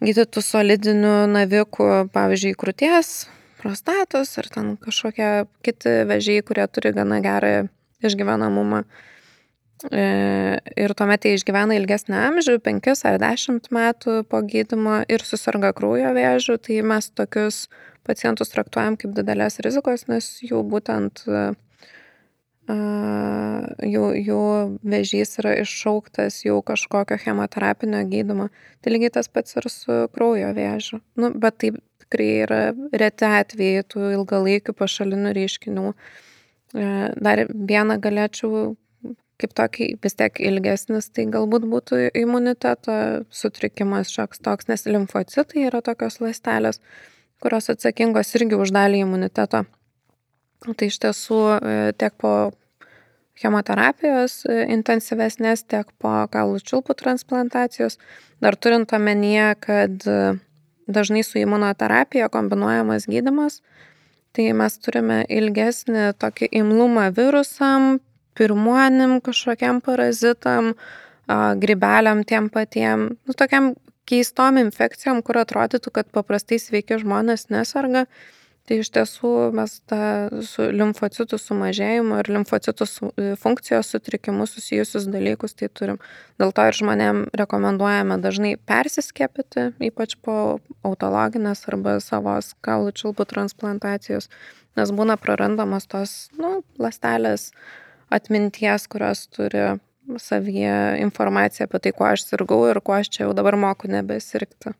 gydytų 0.03 0.43
solidinių 0.43 1.15
navikų, 1.31 1.89
pavyzdžiui, 2.15 2.53
krūties, 2.59 3.11
prostatos 3.61 4.35
ar 4.41 4.49
ten 4.51 4.75
kažkokie 4.81 5.31
kiti 5.65 5.97
vežiai, 6.09 6.43
kurie 6.45 6.67
turi 6.67 6.93
gana 6.95 7.21
gerą 7.23 7.67
išgyvenamumą. 8.05 8.83
E, 9.91 10.03
ir 10.79 10.93
tuomet 10.95 11.25
jie 11.27 11.35
išgyvena 11.35 11.75
ilgesnį 11.77 12.15
amžių, 12.29 12.57
5 12.63 13.03
ar 13.09 13.19
10 13.21 13.67
metų 13.75 14.21
po 14.31 14.39
gydymo 14.45 15.01
ir 15.11 15.25
susirga 15.25 15.73
kraujo 15.75 16.13
vėžių, 16.15 16.57
tai 16.63 16.79
mes 16.93 17.11
tokius 17.11 17.65
pacientus 18.07 18.53
traktuojam 18.53 18.95
kaip 19.01 19.15
didelės 19.17 19.59
rizikos, 19.65 20.07
nes 20.07 20.29
jų 20.45 20.61
būtent 20.69 21.25
jų, 22.67 24.05
jų 24.25 24.41
vėžys 24.81 25.39
yra 25.41 25.55
iššauktas 25.61 26.43
jau 26.45 26.61
kažkokio 26.65 27.17
chemoterapinio 27.21 28.03
gydymo. 28.09 28.49
Tai 28.81 28.93
lygiai 28.93 29.13
tas 29.17 29.29
pats 29.29 29.57
ir 29.57 29.69
su 29.69 30.05
kraujo 30.15 30.53
vėžiu. 30.57 31.01
Nu, 31.19 31.31
bet 31.31 31.59
tai 31.61 31.73
tikrai 32.05 32.29
yra 32.45 32.61
reti 32.93 33.27
atvejai 33.27 33.85
tų 33.89 34.09
ilgalaikių 34.19 34.73
pašalinių 34.77 35.35
reiškinių. 35.37 35.93
Dar 36.75 37.45
vieną 37.49 37.99
galėčiau 38.03 38.73
kaip 39.41 39.51
tokį 39.55 39.87
vis 40.03 40.15
tiek 40.15 40.39
ilgesnis, 40.47 41.09
tai 41.11 41.25
galbūt 41.31 41.65
būtų 41.67 42.01
imuniteto 42.15 43.25
sutrikimas 43.35 44.11
šioks 44.13 44.39
toks, 44.39 44.69
nes 44.71 44.85
limfocitai 44.87 45.67
yra 45.67 45.81
tokios 45.83 46.21
lastelės, 46.23 46.79
kurios 47.43 47.67
atsakingos 47.73 48.31
irgi 48.39 48.55
už 48.55 48.71
dalį 48.75 49.03
imuniteto. 49.03 49.65
Tai 50.73 50.87
iš 50.89 50.97
tiesų 51.03 51.39
e, 51.53 51.73
tiek 51.99 52.15
po 52.17 52.33
chemoterapijos 53.37 54.39
e, 54.49 54.63
intensyvesnės, 54.73 55.65
tiek 55.69 55.91
po 56.01 56.13
kaulų 56.33 56.63
čiulpų 56.65 56.95
transplantacijos, 56.97 57.99
dar 58.41 58.57
turint 58.57 58.93
omenyje, 58.97 59.51
kad 59.61 60.07
e, 60.09 60.17
dažnai 60.89 61.21
su 61.27 61.37
imunoterapija 61.41 62.31
kombinuojamas 62.33 63.05
gydimas, 63.11 63.61
tai 64.33 64.49
mes 64.57 64.77
turime 64.81 65.21
ilgesnį 65.29 66.11
tokį 66.21 66.49
imlumą 66.61 67.11
virusam, 67.15 67.99
pirmuonim 68.35 69.19
kažkokiam 69.23 69.79
parazitam, 69.79 70.73
grybeliam 71.61 72.19
tiem 72.27 72.49
patiem, 72.53 73.05
nu, 73.15 73.33
tokiam 73.33 73.71
keistom 74.09 74.59
infekcijom, 74.61 75.21
kur 75.25 75.39
atrodytų, 75.41 75.93
kad 75.95 76.09
paprastai 76.13 76.59
sveiki 76.61 76.99
žmonės 77.01 77.47
nesarga. 77.53 78.05
Tai 78.65 78.79
iš 78.81 78.89
tiesų 78.95 79.31
mes 79.53 79.75
tą 79.85 79.97
su 80.41 80.63
limfocitų 80.73 81.37
sumažėjimu 81.37 82.17
ir 82.23 82.29
limfocitų 82.33 82.87
su, 82.89 83.09
funkcijos 83.37 83.91
sutrikimu 83.93 84.47
susijusius 84.49 85.05
dalykus 85.13 85.53
tai 85.53 85.69
turim. 85.69 85.99
Dėl 86.41 86.53
to 86.55 86.65
ir 86.65 86.77
žmonėm 86.79 87.21
rekomenduojame 87.37 88.17
dažnai 88.23 88.55
persiskėpyti, 88.57 89.67
ypač 89.85 90.17
po 90.17 90.57
autologinės 90.81 91.61
arba 91.69 91.99
savos 92.01 92.55
kaulų 92.65 92.95
čiulpų 92.97 93.29
transplantacijos, 93.35 94.31
nes 94.79 94.93
būna 94.97 95.19
prarandamos 95.21 95.85
tos, 95.85 96.17
nu, 96.41 96.63
lastelės 96.81 97.51
atminties, 98.09 98.89
kurios 98.89 99.27
turi 99.29 99.75
savyje 100.17 100.97
informaciją 101.05 101.69
apie 101.69 101.85
tai, 101.85 101.93
kuo 101.93 102.09
aš 102.09 102.25
sirgau 102.31 102.63
ir 102.69 102.81
kuo 102.81 102.97
aš 102.97 103.13
čia 103.13 103.27
jau 103.27 103.33
dabar 103.37 103.61
moku 103.61 103.93
nebesirgti. 103.93 104.73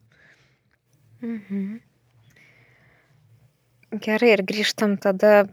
Mhm. 1.22 1.76
Gerai, 3.94 4.32
ir 4.34 4.40
grįžtam 4.42 4.96
tada 4.98 5.44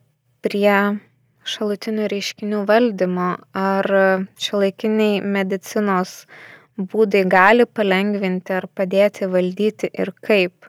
prie 0.42 0.98
šalutinių 1.46 2.08
reiškinių 2.10 2.64
valdymo. 2.66 3.28
Ar 3.54 3.86
šiuolaikiniai 4.42 5.20
medicinos 5.22 6.24
būdai 6.74 7.22
gali 7.30 7.68
palengvinti 7.70 8.56
ar 8.58 8.66
padėti 8.74 9.30
valdyti 9.30 9.92
ir 9.94 10.10
kaip? 10.26 10.66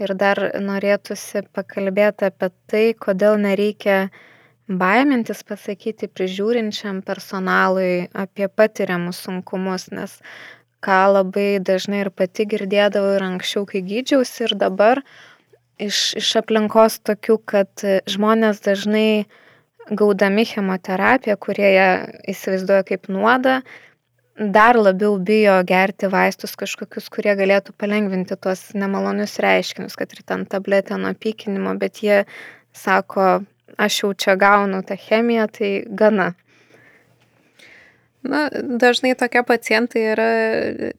Ir 0.00 0.14
dar 0.16 0.40
norėtųsi 0.64 1.44
pakalbėti 1.52 2.30
apie 2.30 2.48
tai, 2.72 2.84
kodėl 2.96 3.36
nereikia 3.36 4.08
baimintis 4.66 5.44
pasakyti 5.44 6.08
prižiūrinčiam 6.08 7.02
personalui 7.04 8.08
apie 8.16 8.48
patiriamus 8.48 9.20
sunkumus, 9.28 9.90
nes 9.92 10.16
ką 10.80 11.04
labai 11.18 11.60
dažnai 11.60 12.00
ir 12.06 12.10
pati 12.16 12.48
girdėdavau 12.48 13.12
ir 13.18 13.28
anksčiau, 13.28 13.68
kai 13.68 13.84
gydžiausi 13.84 14.48
ir 14.48 14.56
dabar 14.64 15.04
iš, 15.82 16.14
iš 16.20 16.34
aplinkos 16.40 17.00
tokių, 17.06 17.38
kad 17.48 17.86
žmonės 18.10 18.62
dažnai 18.64 19.24
gaudami 19.90 20.44
chemoterapiją, 20.48 21.36
kurie 21.40 21.70
ją 21.74 21.88
įsivaizduoja 22.30 22.84
kaip 22.88 23.08
nuodą, 23.12 23.60
dar 24.34 24.78
labiau 24.78 25.18
bijo 25.18 25.58
gerti 25.66 26.08
vaistus 26.10 26.56
kažkokius, 26.58 27.10
kurie 27.12 27.34
galėtų 27.38 27.74
palengvinti 27.78 28.36
tuos 28.40 28.72
nemalonius 28.74 29.36
reiškinius, 29.42 29.96
kad 29.98 30.14
ir 30.14 30.24
ten 30.26 30.46
tabletė 30.50 30.98
nuo 30.98 31.12
pykinimo, 31.14 31.76
bet 31.78 32.02
jie 32.02 32.24
sako, 32.74 33.44
aš 33.78 34.00
jau 34.02 34.14
čia 34.14 34.38
gaunu 34.40 34.82
tą 34.86 34.98
chemiją, 34.98 35.46
tai 35.52 35.70
gana. 35.90 36.32
Na, 38.24 38.46
dažnai 38.80 39.12
tokie 39.20 39.42
pacientai 39.44 40.02
yra 40.14 40.26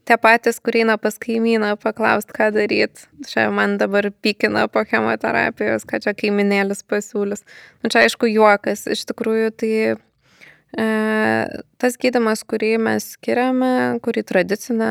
tie 0.06 0.18
patys, 0.22 0.60
kurie 0.62 0.84
eina 0.84 0.94
pas 1.02 1.16
kaimyną 1.18 1.72
paklausti, 1.82 2.34
ką 2.38 2.52
daryti. 2.54 3.08
Čia 3.26 3.48
man 3.50 3.80
dabar 3.82 4.12
pykina 4.22 4.68
po 4.70 4.84
chemoterapijos, 4.86 5.88
ką 5.90 6.04
čia 6.04 6.14
kaiminėlis 6.14 6.84
pasiūlys. 6.86 7.42
Nu, 7.82 7.90
čia 7.90 8.04
aišku 8.06 8.30
juokas. 8.30 8.86
Iš 8.94 9.08
tikrųjų, 9.10 9.48
tai 9.58 9.72
e, 9.98 10.86
tas 11.82 11.98
gydimas, 11.98 12.44
kurį 12.46 12.76
mes 12.86 13.08
skiriame, 13.16 13.72
kurį 14.06 14.22
tradicinę, 14.30 14.90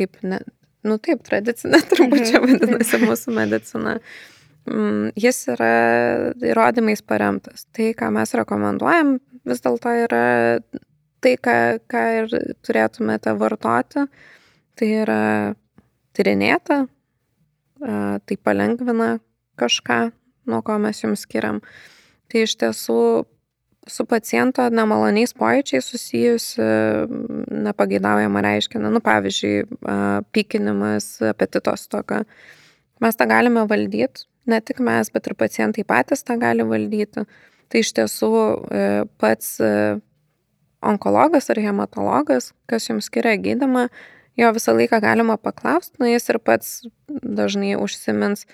kaip, 0.00 0.16
ne, 0.24 0.38
nu 0.88 0.96
taip, 1.04 1.20
tradicinė 1.26 1.82
turbūt 1.90 2.30
čia 2.30 2.40
mhm. 2.40 2.46
vadinasi 2.62 3.02
mūsų 3.02 3.34
medicina. 3.36 3.98
Mm, 4.70 5.12
jis 5.20 5.42
yra 5.52 5.74
įrodymais 6.48 7.04
paremtas. 7.04 7.66
Tai, 7.76 7.90
ką 7.98 8.08
mes 8.16 8.32
rekomenduojam, 8.40 9.18
vis 9.44 9.60
dėlto 9.60 9.92
yra 10.06 10.24
tai, 11.22 11.36
ką, 11.40 11.56
ką 11.90 12.02
ir 12.18 12.32
turėtumėte 12.66 13.34
vartoti. 13.38 14.06
Tai 14.78 14.88
yra 14.88 15.22
tyrinėta, 16.16 16.86
tai 17.82 18.38
palengvina 18.44 19.16
kažką, 19.60 19.98
nuo 20.48 20.62
ko 20.64 20.78
mes 20.82 21.02
jums 21.04 21.26
skiriam. 21.26 21.60
Tai 22.32 22.46
iš 22.46 22.56
tiesų 22.60 23.02
su 23.90 24.06
paciento 24.06 24.64
nemaloniais 24.70 25.34
pojūčiais 25.36 25.88
susijusi 25.92 26.64
nepageidaujama 27.66 28.42
reiškinė, 28.46 28.92
nu 28.94 29.02
pavyzdžiui, 29.04 29.56
pykinimas, 30.32 31.16
apetito 31.32 31.74
stoka. 31.76 32.22
Mes 33.02 33.18
tą 33.18 33.26
galime 33.26 33.66
valdyti, 33.68 34.28
ne 34.46 34.60
tik 34.62 34.80
mes, 34.84 35.10
bet 35.10 35.26
ir 35.26 35.34
pacientai 35.38 35.84
patys 35.86 36.22
tą 36.26 36.38
gali 36.40 36.66
valdyti. 36.66 37.26
Tai 37.72 37.80
iš 37.80 37.90
tiesų 37.96 38.30
e, 38.36 38.86
pats 39.18 39.54
e, 39.64 39.72
onkologas 40.82 41.50
ar 41.52 41.60
hematologas, 41.62 42.52
kas 42.70 42.88
jums 42.88 43.08
skiria 43.10 43.36
gydimą, 43.40 43.86
jo 44.36 44.50
visą 44.56 44.74
laiką 44.76 45.00
galima 45.02 45.36
paklausti, 45.38 45.96
na 46.02 46.10
jis 46.12 46.28
ir 46.32 46.38
pats 46.42 46.72
dažnai 47.08 47.76
užsimins, 47.80 48.46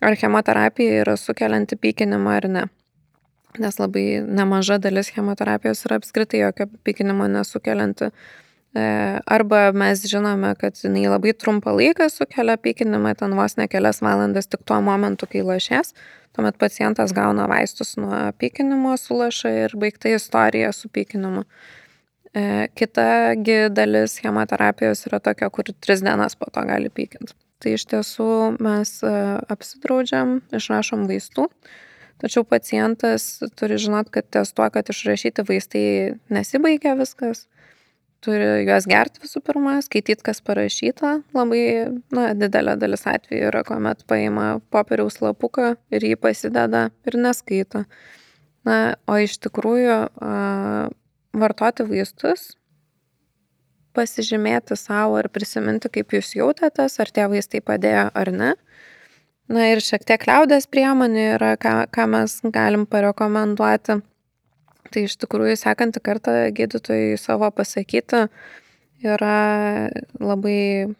ar 0.00 0.16
chemoterapija 0.16 1.00
yra 1.04 1.16
sukelianti 1.20 1.78
pykinimą 1.80 2.36
ar 2.36 2.48
ne. 2.48 2.66
Nes 3.58 3.80
labai 3.82 4.20
nemaža 4.22 4.78
dalis 4.78 5.10
chemoterapijos 5.10 5.82
yra 5.88 5.98
apskritai 5.98 6.44
jokio 6.44 6.68
pykinimo 6.86 7.26
nesukelianti. 7.28 8.12
E, 8.74 9.18
arba 9.26 9.72
mes 9.74 10.04
žinome, 10.06 10.52
kad 10.54 10.78
jinai 10.78 11.08
labai 11.10 11.32
trumpą 11.34 11.72
laiką 11.74 12.06
sukelia 12.12 12.54
pykinimą, 12.54 13.16
ten 13.18 13.34
vos 13.34 13.56
ne 13.58 13.66
kelias 13.66 13.98
valandas 14.04 14.46
tik 14.46 14.62
tuo 14.62 14.78
momentu, 14.84 15.26
kai 15.26 15.42
lašės. 15.42 15.90
Tuomet 16.30 16.54
pacientas 16.62 17.10
gauna 17.10 17.48
vaistus 17.50 17.96
nuo 17.98 18.14
pykinimo 18.38 18.94
su 18.94 19.18
laša 19.18 19.50
ir 19.64 19.74
baigta 19.74 20.14
istorija 20.14 20.70
su 20.72 20.88
pykinimu. 20.88 21.42
E, 22.30 22.68
kitagi 22.78 23.58
dalis 23.74 24.20
chemoterapijos 24.22 25.02
yra 25.10 25.18
tokia, 25.18 25.50
kur 25.50 25.74
tris 25.82 26.06
dienas 26.06 26.38
po 26.38 26.46
to 26.54 26.62
gali 26.62 26.94
pykinti. 26.94 27.34
Tai 27.58 27.74
iš 27.74 27.88
tiesų 27.90 28.30
mes 28.62 29.00
e, 29.02 29.14
apsidraudžiam, 29.50 30.38
išrašom 30.54 31.08
vaistų, 31.10 31.50
tačiau 32.22 32.46
pacientas 32.46 33.40
turi 33.58 33.82
žinot, 33.82 34.14
kad 34.14 34.30
ties 34.30 34.54
tuo, 34.54 34.70
kad 34.70 34.94
išrašyti 34.94 35.42
vaistai 35.48 35.88
nesibaigia 36.30 36.94
viskas 36.94 37.48
turi 38.24 38.46
juos 38.66 38.86
gerti 38.88 39.22
visų 39.24 39.42
pirma, 39.44 39.78
skaityti, 39.84 40.22
kas 40.24 40.42
parašyta. 40.44 41.16
Labai, 41.36 41.64
na, 42.14 42.30
didelė 42.36 42.76
dalis 42.80 43.06
atvejų 43.08 43.48
yra, 43.50 43.64
kuomet 43.66 44.04
paima 44.10 44.60
popieriaus 44.72 45.20
lapuką 45.24 45.74
ir 45.94 46.06
jį 46.10 46.16
pasideda 46.20 46.88
ir 47.08 47.18
neskaito. 47.20 47.84
Na, 48.68 48.78
o 49.08 49.16
iš 49.16 49.38
tikrųjų 49.40 49.98
vartoti 51.40 51.86
vaistus, 51.88 52.50
pasižymėti 53.96 54.76
savo 54.78 55.18
ir 55.20 55.30
prisiminti, 55.32 55.90
kaip 55.92 56.12
jūs 56.14 56.34
jautėtės, 56.36 56.98
ar 57.02 57.10
tie 57.10 57.26
vaistai 57.30 57.62
padėjo 57.64 58.10
ar 58.14 58.32
ne. 58.34 58.52
Na 59.50 59.66
ir 59.72 59.80
šiek 59.82 60.04
tiek 60.06 60.22
liaudės 60.28 60.68
priemonė 60.70 61.32
yra, 61.32 61.56
ką, 61.58 61.88
ką 61.90 62.06
mes 62.12 62.36
galim 62.54 62.84
parekomenduoti 62.86 63.98
Tai 64.90 65.04
iš 65.06 65.14
tikrųjų 65.22 65.54
sekantį 65.60 66.02
kartą 66.02 66.34
gydytojai 66.54 67.18
savo 67.20 67.50
pasakyti 67.54 68.24
yra 69.06 69.90
labai, 70.20 70.90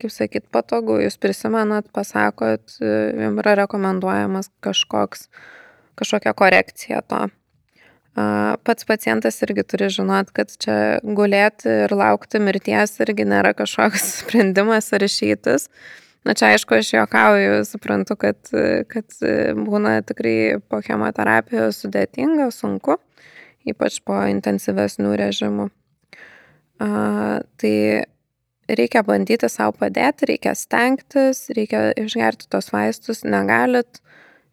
kaip 0.00 0.12
sakyt, 0.14 0.46
patogu. 0.54 0.98
Jūs 1.02 1.18
prisimenat, 1.20 1.90
pasakot, 1.94 2.78
jums 2.80 3.42
yra 3.44 3.56
rekomenduojamas 3.62 4.50
kažkoks, 4.64 5.28
kažkokia 5.98 6.34
korekcija 6.38 7.02
to. 7.06 7.26
Pats 8.66 8.86
pacientas 8.88 9.36
irgi 9.46 9.62
turi 9.68 9.90
žinot, 9.94 10.32
kad 10.34 10.50
čia 10.50 10.98
gulėti 11.04 11.70
ir 11.84 11.94
laukti 11.94 12.40
mirties 12.42 12.96
irgi 13.04 13.28
nėra 13.28 13.52
kažkoks 13.58 14.08
sprendimas 14.22 14.90
ar 14.96 15.04
išeitis. 15.06 15.68
Na 16.26 16.34
čia 16.34 16.52
aišku, 16.52 16.74
aš 16.74 16.92
juokauju, 16.92 17.60
suprantu, 17.64 18.16
kad, 18.18 18.38
kad 18.90 19.18
būna 19.56 20.00
tikrai 20.06 20.58
po 20.68 20.82
chemoterapijos 20.84 21.78
sudėtinga, 21.84 22.50
sunku 22.52 22.98
ypač 23.68 24.00
po 24.06 24.18
intensyvesnių 24.28 25.14
režimų. 25.18 25.68
A, 26.78 26.88
tai 27.60 27.74
reikia 28.68 29.02
bandyti 29.06 29.50
savo 29.50 29.74
padėti, 29.80 30.28
reikia 30.32 30.54
stengtis, 30.58 31.48
reikia 31.56 31.88
išgerti 31.98 32.48
tos 32.52 32.70
vaistus, 32.74 33.24
negalit 33.26 34.00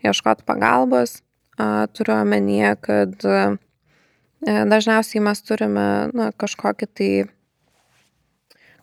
ieškoti 0.06 0.45
pagalbos. 0.47 1.21
Turiu 1.95 2.17
omenyje, 2.17 2.73
kad 2.84 3.13
dažniausiai 4.43 5.21
mes 5.23 5.39
turime 5.45 5.86
na, 6.12 6.32
kažkokį 6.36 6.88
tai 6.91 7.12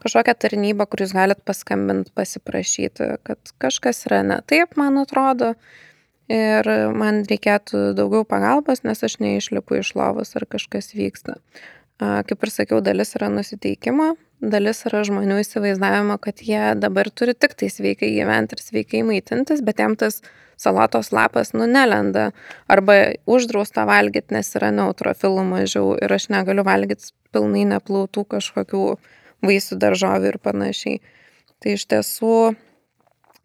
kažkokią 0.03 0.35
tarnybą, 0.45 0.87
kur 0.91 1.05
jūs 1.05 1.15
galit 1.17 1.41
paskambinti, 1.47 2.13
pasiprašyti, 2.19 3.09
kad 3.27 3.55
kažkas 3.63 4.05
yra 4.09 4.23
ne 4.27 4.41
taip, 4.49 4.77
man 4.81 5.01
atrodo, 5.03 5.53
ir 6.33 6.69
man 6.97 7.23
reikėtų 7.29 7.93
daugiau 7.99 8.27
pagalbos, 8.29 8.85
nes 8.87 9.03
aš 9.03 9.19
neišlipu 9.23 9.81
iš 9.81 9.95
lovos 9.99 10.35
ar 10.39 10.47
kažkas 10.51 10.93
vyksta. 10.97 11.39
Kaip 12.03 12.43
ir 12.43 12.51
sakiau, 12.51 12.81
dalis 12.83 13.15
yra 13.15 13.29
nusiteikimo, 13.31 14.15
dalis 14.43 14.83
yra 14.89 15.05
žmonių 15.07 15.39
įsivaizdavimo, 15.43 16.17
kad 16.23 16.43
jie 16.43 16.73
dabar 16.79 17.11
turi 17.15 17.35
tik 17.39 17.55
tai 17.59 17.69
sveikai 17.71 18.11
gyventi 18.17 18.57
ir 18.57 18.63
sveikai 18.63 19.03
maitintis, 19.07 19.63
bet 19.63 19.83
jam 19.83 19.95
tas 19.99 20.19
salatos 20.59 21.13
lapas, 21.15 21.53
nu, 21.55 21.67
nelenda. 21.71 22.31
Arba 22.71 23.15
uždrausta 23.31 23.87
valgyti, 23.89 24.35
nes 24.35 24.51
yra 24.59 24.73
neutrofilų 24.75 25.47
mažiau 25.47 25.95
ir 25.99 26.15
aš 26.15 26.29
negaliu 26.35 26.65
valgyti 26.67 27.13
pilnai 27.35 27.65
neplautų 27.71 28.27
kažkokių 28.35 28.85
vaisių, 29.47 29.79
daržovių 29.83 30.33
ir 30.33 30.39
panašiai. 30.43 31.01
Tai 31.63 31.75
iš 31.77 31.87
tiesų, 31.91 32.37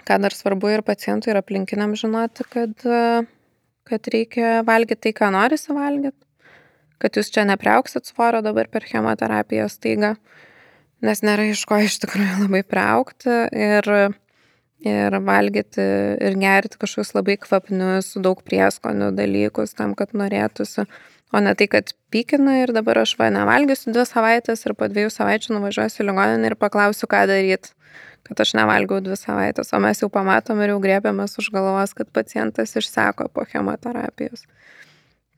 ką 0.08 0.22
dar 0.24 0.34
svarbu 0.34 0.72
ir 0.74 0.86
pacientui, 0.86 1.34
ir 1.34 1.42
aplinkiniam 1.42 1.94
žinoti, 1.98 2.46
kad, 2.54 2.88
kad 3.88 4.14
reikia 4.14 4.62
valgyti 4.68 5.10
tai, 5.10 5.18
ką 5.22 5.34
norisi 5.36 5.76
valgyti 5.76 6.28
kad 7.02 7.18
jūs 7.18 7.30
čia 7.34 7.46
nepriauksit 7.48 8.10
svorio 8.10 8.42
dabar 8.46 8.70
per 8.72 8.86
chemoterapiją 8.88 9.68
staiga, 9.72 10.16
nes 11.06 11.22
nėra 11.26 11.50
iš 11.52 11.64
ko 11.70 11.80
iš 11.86 12.00
tikrųjų 12.04 12.46
labai 12.46 12.64
priaukti 12.66 13.36
ir, 13.54 13.92
ir 14.86 15.20
valgyti 15.28 15.84
ir 16.28 16.40
gerti 16.42 16.82
kažkokius 16.82 17.14
labai 17.18 17.38
kvapnius, 17.42 18.16
daug 18.24 18.42
prieskonių 18.46 19.12
dalykus 19.18 19.78
tam, 19.78 19.94
kad 19.98 20.16
norėtųsi, 20.18 20.88
o 21.34 21.42
ne 21.44 21.54
tai, 21.60 21.68
kad 21.72 21.94
pykina 22.14 22.62
ir 22.64 22.74
dabar 22.76 23.04
aš 23.04 23.16
va 23.20 23.32
nevalgysiu 23.34 23.94
dvi 23.96 24.06
savaitės 24.08 24.66
ir 24.66 24.76
po 24.80 24.90
dviejų 24.92 25.12
savaičių 25.14 25.58
nuvažiuosiu 25.58 26.04
į 26.04 26.10
ligoninę 26.12 26.52
ir 26.52 26.58
paklausiu, 26.60 27.10
ką 27.10 27.26
daryti 27.32 27.74
kad 28.28 28.42
aš 28.44 28.58
nevalgiau 28.58 29.00
dvi 29.00 29.16
savaitės, 29.16 29.70
o 29.72 29.80
mes 29.80 30.02
jau 30.02 30.10
pamatom 30.12 30.60
ir 30.60 30.74
jau 30.74 30.82
grėbėmės 30.84 31.38
už 31.40 31.48
galvos, 31.56 31.94
kad 31.96 32.10
pacientas 32.12 32.76
išseko 32.76 33.30
po 33.32 33.46
chemoterapijos. 33.48 34.44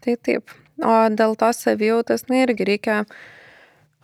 Tai 0.02 0.16
taip, 0.26 0.50
O 0.80 0.94
dėl 1.12 1.36
tos 1.40 1.60
savijautos, 1.66 2.24
na 2.32 2.44
irgi 2.46 2.68
reikia, 2.68 3.00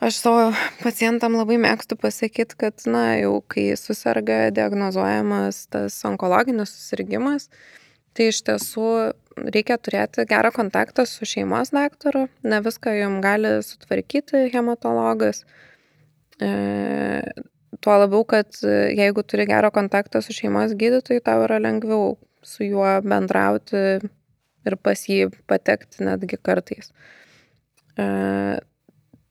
aš 0.04 0.18
savo 0.20 0.50
pacientam 0.82 1.38
labai 1.40 1.58
mėgstu 1.62 1.96
pasakyti, 2.00 2.58
kad, 2.60 2.84
na, 2.90 3.16
jau 3.22 3.40
kai 3.52 3.70
susirga 3.80 4.50
diagnozuojamas 4.56 5.66
tas 5.72 5.96
onkologinis 6.08 6.74
susirgymas, 6.76 7.48
tai 8.16 8.30
iš 8.34 8.42
tiesų 8.50 8.90
reikia 9.36 9.78
turėti 9.82 10.26
gerą 10.30 10.52
kontaktą 10.56 11.06
su 11.10 11.28
šeimos 11.28 11.74
daktaru, 11.76 12.28
ne 12.44 12.62
viską 12.64 12.94
jums 13.00 13.24
gali 13.24 13.52
sutvarkyti 13.66 14.48
hematologas. 14.54 15.44
E, 16.40 16.52
tuo 17.84 17.98
labiau, 18.00 18.24
kad 18.28 18.60
jeigu 18.64 19.24
turi 19.24 19.48
gerą 19.50 19.72
kontaktą 19.76 20.22
su 20.24 20.36
šeimos 20.36 20.76
gydytoju, 20.80 21.24
tau 21.26 21.44
yra 21.48 21.60
lengviau 21.64 22.16
su 22.46 22.68
juo 22.68 22.88
bendrauti 23.04 23.84
ir 24.66 24.78
pas 24.82 25.04
jį 25.10 25.30
patekti 25.50 26.06
netgi 26.06 26.40
kartais. 26.42 26.92
E, 28.00 28.06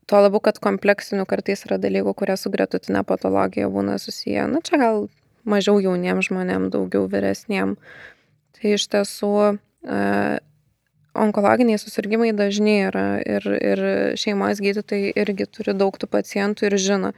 tuo 0.09 0.21
labiau, 0.21 0.41
kad 0.43 0.59
kompleksinių 0.63 1.25
kartais 1.29 1.65
yra 1.67 1.79
dalykų, 1.81 2.15
kurie 2.17 2.37
su 2.39 2.51
gretutinė 2.53 3.03
patologija 3.07 3.69
būna 3.73 3.97
susiję. 4.01 4.47
Na, 4.51 4.61
čia 4.65 4.79
gal 4.81 5.07
mažiau 5.45 5.79
jauniems 5.83 6.29
žmonėms, 6.29 6.71
daugiau 6.73 7.09
vyresniems. 7.11 7.79
Tai 8.55 8.71
iš 8.77 8.87
tiesų 8.93 9.31
e, 9.43 9.53
onkologiniai 11.15 11.79
susirgymai 11.79 12.33
dažni 12.35 12.77
yra 12.89 13.07
ir, 13.23 13.47
ir 13.55 13.81
šeimos 14.19 14.61
gydytojai 14.63 15.13
irgi 15.21 15.47
turi 15.47 15.75
daug 15.77 15.95
tų 15.97 16.09
pacientų 16.11 16.69
ir 16.69 16.77
žino. 16.81 17.11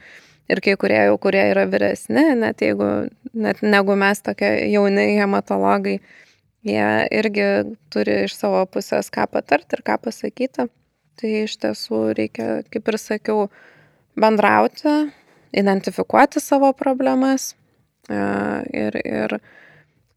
Ir 0.48 0.62
kai 0.64 0.78
kurie 0.80 1.00
jau, 1.10 1.18
kurie 1.20 1.42
yra 1.50 1.66
vyresni, 1.68 2.22
net 2.40 2.62
jeigu, 2.64 3.10
net 3.36 3.60
negu 3.60 3.96
mes 4.00 4.22
tokie 4.24 4.48
jauni 4.72 5.04
hematologai, 5.18 5.98
jie 6.64 6.86
irgi 7.18 7.48
turi 7.92 8.22
iš 8.24 8.38
savo 8.38 8.62
pusės 8.72 9.12
ką 9.12 9.26
patarti 9.28 9.76
ir 9.76 9.84
ką 9.84 9.98
pasakyti. 10.06 10.68
Tai 11.18 11.34
iš 11.42 11.58
tiesų 11.60 12.00
reikia, 12.16 12.62
kaip 12.72 12.88
ir 12.88 12.96
sakiau, 13.02 13.46
bendrauti, 14.16 15.10
identifikuoti 15.52 16.40
savo 16.40 16.70
problemas 16.72 17.50
e, 18.08 18.18
ir, 18.72 18.98
ir 19.02 19.38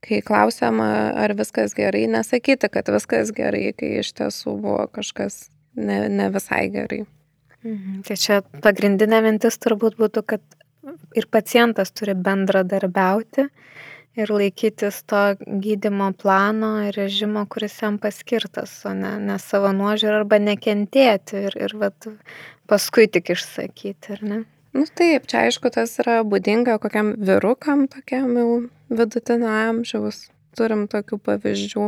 kai 0.02 0.22
klausiama, 0.26 0.88
ar 1.24 1.34
viskas 1.38 1.76
gerai, 1.78 2.08
nesakyti, 2.12 2.70
kad 2.74 2.90
viskas 2.94 3.34
gerai, 3.38 3.70
kai 3.78 4.00
iš 4.02 4.14
tiesų 4.18 4.56
buvo 4.64 4.88
kažkas 4.96 5.46
ne, 5.78 6.08
ne 6.10 6.30
visai 6.34 6.66
gerai. 6.74 7.04
Mhm. 7.62 8.02
Tai 8.08 8.18
čia 8.18 8.42
pagrindinė 8.64 9.22
mintis 9.26 9.60
turbūt 9.62 10.00
būtų, 10.02 10.26
kad 10.34 10.42
ir 11.18 11.28
pacientas 11.30 11.94
turi 11.94 12.16
bendradarbiauti 12.18 13.46
ir 14.20 14.32
laikytis 14.34 15.04
to 15.08 15.22
gydymo 15.64 16.10
plano 16.18 16.72
ir 16.88 16.98
režimo, 16.98 17.46
kuris 17.48 17.78
jam 17.82 18.00
paskirtas, 18.02 18.74
o 18.90 18.96
ne, 18.98 19.14
ne 19.22 19.38
savo 19.40 19.72
nuožiūrą 19.76 20.24
arba 20.24 20.42
nekentėti 20.42 21.46
ir, 21.48 21.56
ir 21.68 21.78
vat, 21.80 22.10
paskui 22.68 23.08
tik 23.08 23.32
išsakyti, 23.36 24.18
ar 24.18 24.26
ne? 24.26 24.42
Nu 24.72 24.86
taip, 24.88 25.28
čia 25.28 25.46
aišku, 25.50 25.68
tas 25.76 25.98
yra 26.00 26.22
būdinga 26.24 26.78
kokiam 26.80 27.14
vyrukam, 27.20 27.88
tokiam 27.92 28.32
jau 28.40 28.50
vidutinio 28.92 29.52
amžiaus. 29.52 30.30
Turim 30.56 30.86
tokių 30.92 31.18
pavyzdžių, 31.24 31.86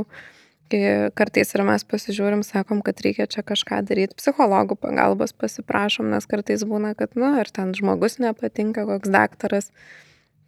kartais 1.15 1.49
ir 1.55 1.63
mes 1.67 1.83
pasižiūrim, 1.83 2.45
sakom, 2.47 2.79
kad 2.83 3.01
reikia 3.03 3.27
čia 3.27 3.43
kažką 3.43 3.81
daryti, 3.87 4.15
psichologų 4.19 4.77
pagalbos 4.79 5.35
pasiprašom, 5.35 6.11
nes 6.15 6.27
kartais 6.27 6.63
būna, 6.67 6.93
kad, 6.95 7.15
nu, 7.19 7.33
ar 7.39 7.51
ten 7.51 7.73
žmogus 7.75 8.19
nepatinka, 8.23 8.87
koks 8.87 9.11
daktaras 9.11 9.71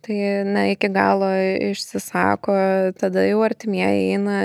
tai 0.05 0.43
ne 0.45 0.71
iki 0.71 0.89
galo 0.93 1.31
išsisako, 1.71 2.53
tada 2.99 3.23
jau 3.25 3.41
artimieji 3.45 4.11
eina, 4.13 4.35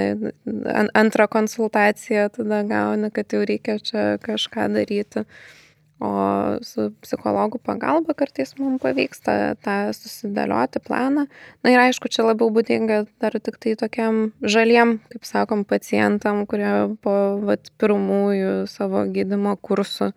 antrą 0.97 1.27
konsultaciją 1.29 2.31
tada 2.37 2.63
gauni, 2.69 3.11
kad 3.13 3.35
jau 3.35 3.43
reikia 3.45 3.77
čia 3.85 4.05
kažką 4.25 4.71
daryti. 4.73 5.27
O 6.01 6.11
su 6.65 6.87
psichologų 7.05 7.59
pagalba 7.61 8.15
kartais 8.17 8.55
mums 8.57 8.81
pavyksta 8.81 9.55
tą 9.61 9.77
susidėlioti 9.93 10.81
planą. 10.81 11.27
Na 11.61 11.75
ir 11.75 11.83
aišku, 11.83 12.09
čia 12.09 12.25
labiau 12.25 12.49
būdinga 12.55 13.03
dar 13.21 13.37
tik 13.37 13.61
tai 13.61 13.75
tokiam 13.77 14.31
žaliem, 14.41 14.97
kaip 15.13 15.29
sakom, 15.29 15.67
pacientam, 15.69 16.47
kurie 16.49 16.97
po 17.05 17.17
vat, 17.45 17.69
pirmųjų 17.77 18.65
savo 18.73 19.05
gydimo 19.13 19.59
kursų 19.61 20.15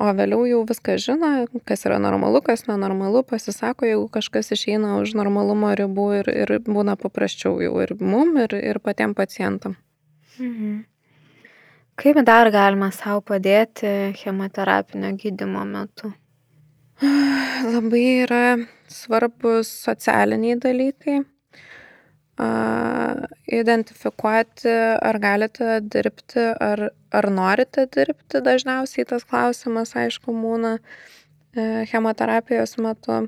O 0.00 0.08
vėliau 0.16 0.46
jau 0.48 0.62
viską 0.68 0.96
žino, 1.00 1.30
kas 1.68 1.84
yra 1.84 1.98
normalu, 2.00 2.40
kas 2.44 2.64
nenormalu, 2.68 3.22
pasisako, 3.28 3.86
jeigu 3.90 4.06
kažkas 4.12 4.52
išeina 4.56 4.96
už 5.02 5.12
normalumo 5.18 5.72
ribų 5.78 6.06
ir, 6.20 6.30
ir 6.44 6.54
būna 6.64 6.96
paprasčiau 7.00 7.60
jau 7.60 7.74
ir 7.84 7.92
mum, 8.00 8.32
ir, 8.40 8.56
ir 8.56 8.80
patiem 8.80 9.14
pacientam. 9.18 9.76
Mhm. 10.38 10.80
Kaip 12.00 12.22
dar 12.24 12.48
galima 12.50 12.88
savo 12.94 13.20
padėti 13.20 14.12
chemoterapinio 14.16 15.12
gydimo 15.20 15.64
metu? 15.68 16.12
Labai 17.74 18.06
yra 18.24 18.44
svarbus 18.90 19.70
socialiniai 19.84 20.56
dalykai 20.62 21.20
identifikuoti, 23.52 24.72
ar 25.02 25.18
galite 25.20 25.80
dirbti, 25.84 26.44
ar, 26.60 26.90
ar 27.12 27.28
norite 27.30 27.86
dirbti. 27.86 28.40
Dažniausiai 28.44 29.06
tas 29.08 29.24
klausimas, 29.28 29.94
aišku, 29.96 30.32
būna 30.32 30.78
e, 30.78 31.84
chemoterapijos 31.90 32.78
metu, 32.82 33.26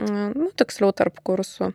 nu, 0.00 0.50
tiksliau 0.56 0.92
tarp 0.96 1.20
kursų. 1.26 1.72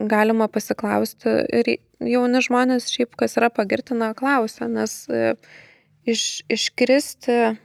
E, 0.00 0.06
galima 0.08 0.48
pasiklausti 0.48 1.32
ir 1.60 1.74
jauni 2.00 2.42
žmonės 2.44 2.88
šiaip, 2.92 3.16
kas 3.20 3.36
yra 3.36 3.50
pagirtina, 3.52 4.12
klausia, 4.16 4.68
nes 4.68 5.04
e, 5.08 5.34
iš, 6.08 6.42
iškristi 6.48 7.56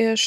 iš 0.00 0.26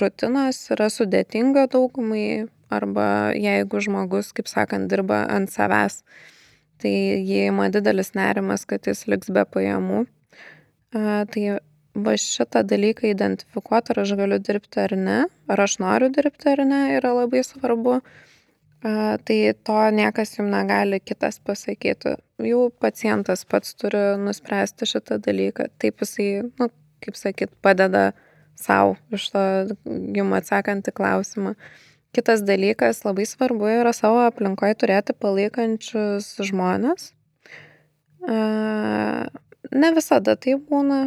rutinos 0.00 0.66
yra 0.74 0.90
sudėtinga 0.92 1.66
daugumai 1.72 2.46
arba 2.70 3.32
jeigu 3.34 3.80
žmogus, 3.82 4.30
kaip 4.36 4.46
sakant, 4.50 4.90
dirba 4.92 5.24
ant 5.32 5.50
savęs, 5.50 6.02
tai 6.80 6.92
jį 7.24 7.48
ima 7.48 7.70
didelis 7.72 8.14
nerimas, 8.14 8.66
kad 8.68 8.86
jis 8.86 9.06
liks 9.10 9.32
be 9.34 9.42
pajamų. 9.48 10.04
Tai 10.92 11.42
va 11.94 12.14
šitą 12.20 12.62
dalyką 12.66 13.08
identifikuoti, 13.10 13.92
ar 13.92 14.02
aš 14.04 14.14
galiu 14.18 14.38
dirbti 14.38 14.82
ar 14.84 14.94
ne, 14.96 15.18
ar 15.50 15.64
aš 15.66 15.78
noriu 15.82 16.10
dirbti 16.14 16.52
ar 16.52 16.64
ne, 16.66 16.82
yra 16.98 17.12
labai 17.16 17.42
svarbu. 17.46 18.00
Tai 18.80 19.38
to 19.64 19.78
niekas 19.92 20.38
jums 20.38 20.54
negali 20.54 21.00
kitas 21.04 21.36
pasakyti. 21.44 22.14
Jau 22.40 22.70
pacientas 22.80 23.44
pats 23.44 23.74
turi 23.76 24.00
nuspręsti 24.16 24.88
šitą 24.88 25.18
dalyką. 25.20 25.68
Taip 25.76 26.00
jisai, 26.00 26.28
nu, 26.56 26.70
kaip 27.04 27.18
sakyt, 27.20 27.52
padeda 27.60 28.14
savo 28.56 28.96
iš 29.12 29.26
to 29.34 29.42
jums 30.16 30.38
atsakant 30.40 30.88
į 30.88 30.96
klausimą. 30.96 31.54
Kitas 32.16 32.40
dalykas, 32.42 33.04
labai 33.04 33.28
svarbu 33.28 33.68
yra 33.70 33.92
savo 33.94 34.24
aplinkoje 34.24 34.80
turėti 34.80 35.14
palaikančius 35.14 36.32
žmonės. 36.48 37.12
Ne 39.70 39.92
visada 39.94 40.34
tai 40.40 40.56
būna, 40.56 41.02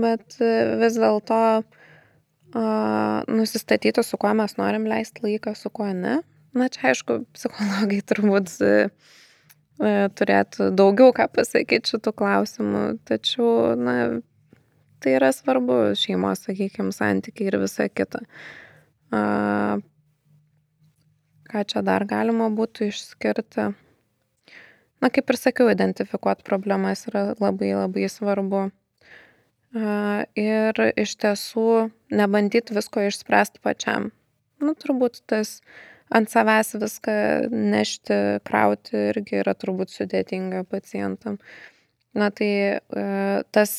bet 0.00 0.40
vis 0.40 0.96
dėlto 0.96 1.44
nusistatyti, 3.30 4.02
su 4.02 4.18
kuo 4.18 4.32
mes 4.34 4.56
norim 4.58 4.88
leisti 4.88 5.22
laiką, 5.28 5.54
su 5.54 5.70
kuo 5.70 5.92
ne. 5.92 6.22
Na, 6.56 6.66
čia 6.72 6.90
aišku, 6.90 7.22
psichologai 7.36 8.00
turbūt 8.10 8.56
turėtų 9.80 10.70
daugiau 10.76 11.12
ką 11.16 11.28
pasakyti 11.32 11.94
šitų 11.94 12.12
klausimų, 12.16 12.82
tačiau, 13.08 13.76
na, 13.80 13.94
tai 15.00 15.14
yra 15.16 15.30
svarbu 15.32 15.94
šeimos, 15.96 16.44
sakykime, 16.44 16.92
santykiai 16.92 17.48
ir 17.48 17.56
visa 17.62 17.88
kita. 17.88 18.20
Ką 21.50 21.62
čia 21.66 21.80
dar 21.82 22.04
galima 22.06 22.50
būtų 22.52 22.90
išskirti? 22.90 23.70
Na, 25.00 25.08
kaip 25.08 25.32
ir 25.32 25.38
sakiau, 25.40 25.70
identifikuoti 25.72 26.44
problemas 26.44 27.06
yra 27.08 27.30
labai 27.40 27.72
labai 27.72 28.04
svarbu. 28.12 28.68
Ir 30.36 30.82
iš 30.98 31.14
tiesų 31.22 31.66
nebandyti 32.12 32.74
visko 32.76 33.06
išspręsti 33.08 33.62
pačiam. 33.64 34.10
Nu, 34.60 34.74
turbūt 34.76 35.22
tas 35.30 35.60
ant 36.10 36.30
savęs 36.30 36.74
viską 36.82 37.16
nešti, 37.50 38.16
krauti 38.46 38.96
irgi 39.10 39.40
yra 39.42 39.54
turbūt 39.58 39.92
sudėtinga 39.94 40.64
pacientam. 40.70 41.38
Na 42.16 42.32
tai 42.34 42.50
e, 42.50 42.80
tas 43.54 43.74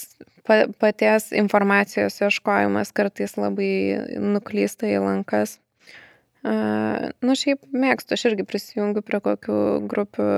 paties 0.80 1.32
informacijos 1.36 2.22
ieškojimas 2.24 2.94
kartais 2.96 3.36
labai 3.38 3.74
nuklysta 4.20 4.88
į 4.88 5.02
lankas. 5.04 5.60
Nu, 6.42 7.36
šiaip 7.38 7.68
mėgstu, 7.70 8.16
aš 8.16 8.32
irgi 8.32 8.48
prisijungiu 8.50 9.04
prie 9.06 9.20
kokių 9.22 9.58
grupių 9.90 10.30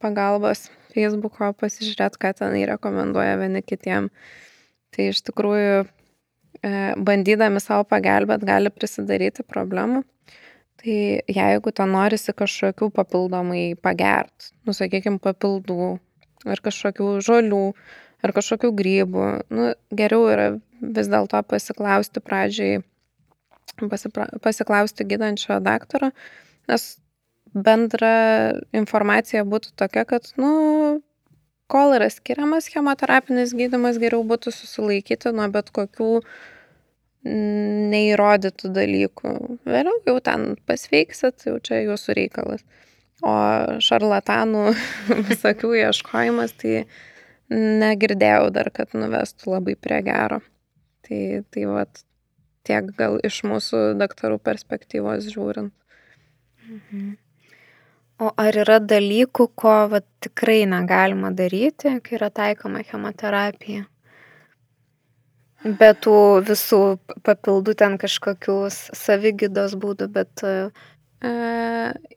pagalbos 0.00 0.70
Facebook'o, 0.94 1.50
pasižiūrėti, 1.60 2.20
ką 2.22 2.32
ten 2.38 2.56
rekomenduoja 2.70 3.36
vieni 3.40 3.60
kitiem. 3.64 4.08
Tai 4.94 5.10
iš 5.10 5.20
tikrųjų, 5.26 5.84
e, 5.84 6.72
bandydami 6.96 7.60
savo 7.60 7.84
pagelbėt, 7.90 8.46
gali 8.46 8.70
prisidaryti 8.72 9.44
problemų. 9.44 10.04
Tai 10.84 10.96
jeigu 11.32 11.70
ten 11.72 11.94
norisi 11.96 12.34
kažkokių 12.36 12.90
papildomai 12.92 13.72
pagert, 13.80 14.50
nu, 14.68 14.74
sakykime, 14.76 15.16
papildų, 15.22 15.94
ar 16.44 16.60
kažkokių 16.60 17.06
žolių, 17.24 17.60
ar 18.20 18.34
kažkokių 18.36 18.68
grybų, 18.76 19.28
nu, 19.48 19.70
geriau 19.96 20.28
yra 20.28 20.50
vis 20.84 21.08
dėlto 21.08 21.40
pasiklausti 21.48 22.20
pradžiai, 22.20 22.82
pasipra, 23.80 24.28
pasiklausti 24.44 25.08
gydančio 25.08 25.56
daktaro, 25.64 26.12
nes 26.68 26.88
bendra 27.56 28.52
informacija 28.76 29.48
būtų 29.48 29.72
tokia, 29.80 30.04
kad, 30.04 30.34
nu, 30.36 31.00
kol 31.72 31.96
yra 31.96 32.12
skiriamas 32.12 32.68
chemoterapinis 32.68 33.56
gydimas, 33.56 33.96
geriau 33.96 34.20
būtų 34.20 34.52
susilaikyti 34.52 35.32
nuo 35.32 35.48
bet 35.48 35.72
kokių 35.72 36.10
uh, 36.18 36.34
neįrodytų 37.24 38.70
dalykų. 38.76 39.34
Vėliau 39.64 40.00
jau 40.06 40.16
ten 40.24 40.54
pasveiksit, 40.68 41.46
jau 41.48 41.56
čia 41.64 41.80
jūsų 41.84 42.16
reikalas. 42.20 42.64
O 43.24 43.34
šarlatanų 43.80 44.64
visokių 45.30 45.72
ieškojimas, 45.86 46.52
tai 46.60 46.84
negirdėjau 47.54 48.50
dar, 48.52 48.70
kad 48.74 48.92
nuvestų 48.96 49.54
labai 49.56 49.76
prie 49.80 50.02
gero. 50.04 50.42
Tai, 51.04 51.20
tai 51.52 51.66
vat, 51.68 52.04
tiek 52.64 52.88
gal 52.98 53.18
iš 53.24 53.42
mūsų 53.48 53.82
daktarų 54.00 54.40
perspektyvos 54.44 55.28
žiūrint. 55.32 55.72
Mhm. 56.64 57.12
O 58.24 58.30
ar 58.38 58.56
yra 58.56 58.78
dalykų, 58.78 59.48
ko 59.58 59.74
vat, 59.90 60.06
tikrai 60.22 60.62
negalima 60.70 61.32
daryti, 61.34 61.96
kai 62.04 62.14
yra 62.20 62.30
taikoma 62.30 62.84
chemoterapija? 62.86 63.88
Be 65.64 65.94
tų 65.96 66.16
visų 66.44 66.78
papildų 67.24 67.72
ten 67.80 67.94
kažkokių 67.96 68.56
savigydos 68.68 69.72
būdų, 69.80 70.10
bet 70.12 70.42
e, 70.44 70.52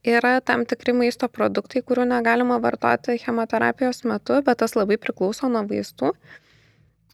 yra 0.04 0.34
tam 0.44 0.66
tikri 0.68 0.92
maisto 0.92 1.30
produktai, 1.32 1.80
kurių 1.80 2.10
negalima 2.10 2.58
vartoti 2.60 3.16
chemoterapijos 3.22 4.04
metu, 4.04 4.42
bet 4.44 4.60
tas 4.60 4.76
labai 4.76 4.98
priklauso 5.00 5.48
nuo 5.48 5.64
vaistų. 5.70 6.12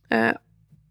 E, 0.09 0.23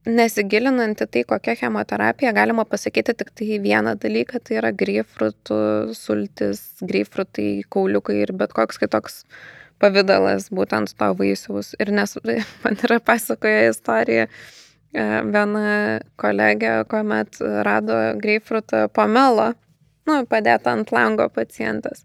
nesigilinant 0.06 1.02
į 1.02 1.10
tai, 1.10 1.24
kokia 1.34 1.58
chemoterapija, 1.58 2.30
galima 2.38 2.62
pasakyti 2.62 3.18
tik 3.18 3.34
tai 3.34 3.58
vieną 3.66 3.96
dalyką, 3.98 4.44
tai 4.46 4.62
yra 4.62 4.70
greifrutų 4.70 5.60
sultis, 5.98 6.62
greifrutai, 6.86 7.64
kauliukai 7.66 8.20
ir 8.22 8.36
bet 8.38 8.54
koks 8.54 8.78
kitoks 8.78 9.24
pavydalas 9.82 10.52
būtent 10.54 10.94
to 10.94 11.14
vaisiaus. 11.18 11.74
Ir 11.82 11.90
nes 11.90 12.18
man 12.62 12.82
yra 12.86 13.02
pasakoja 13.02 13.72
istorija, 13.74 14.30
E, 14.30 14.61
viena 14.92 16.00
kolegė, 16.20 16.84
kuomet 16.88 17.38
rado 17.64 17.96
greifrutą 18.20 18.88
pomelo, 18.92 19.52
nu, 20.08 20.22
padėtą 20.28 20.76
ant 20.76 20.92
lango 20.92 21.28
pacientas. 21.32 22.04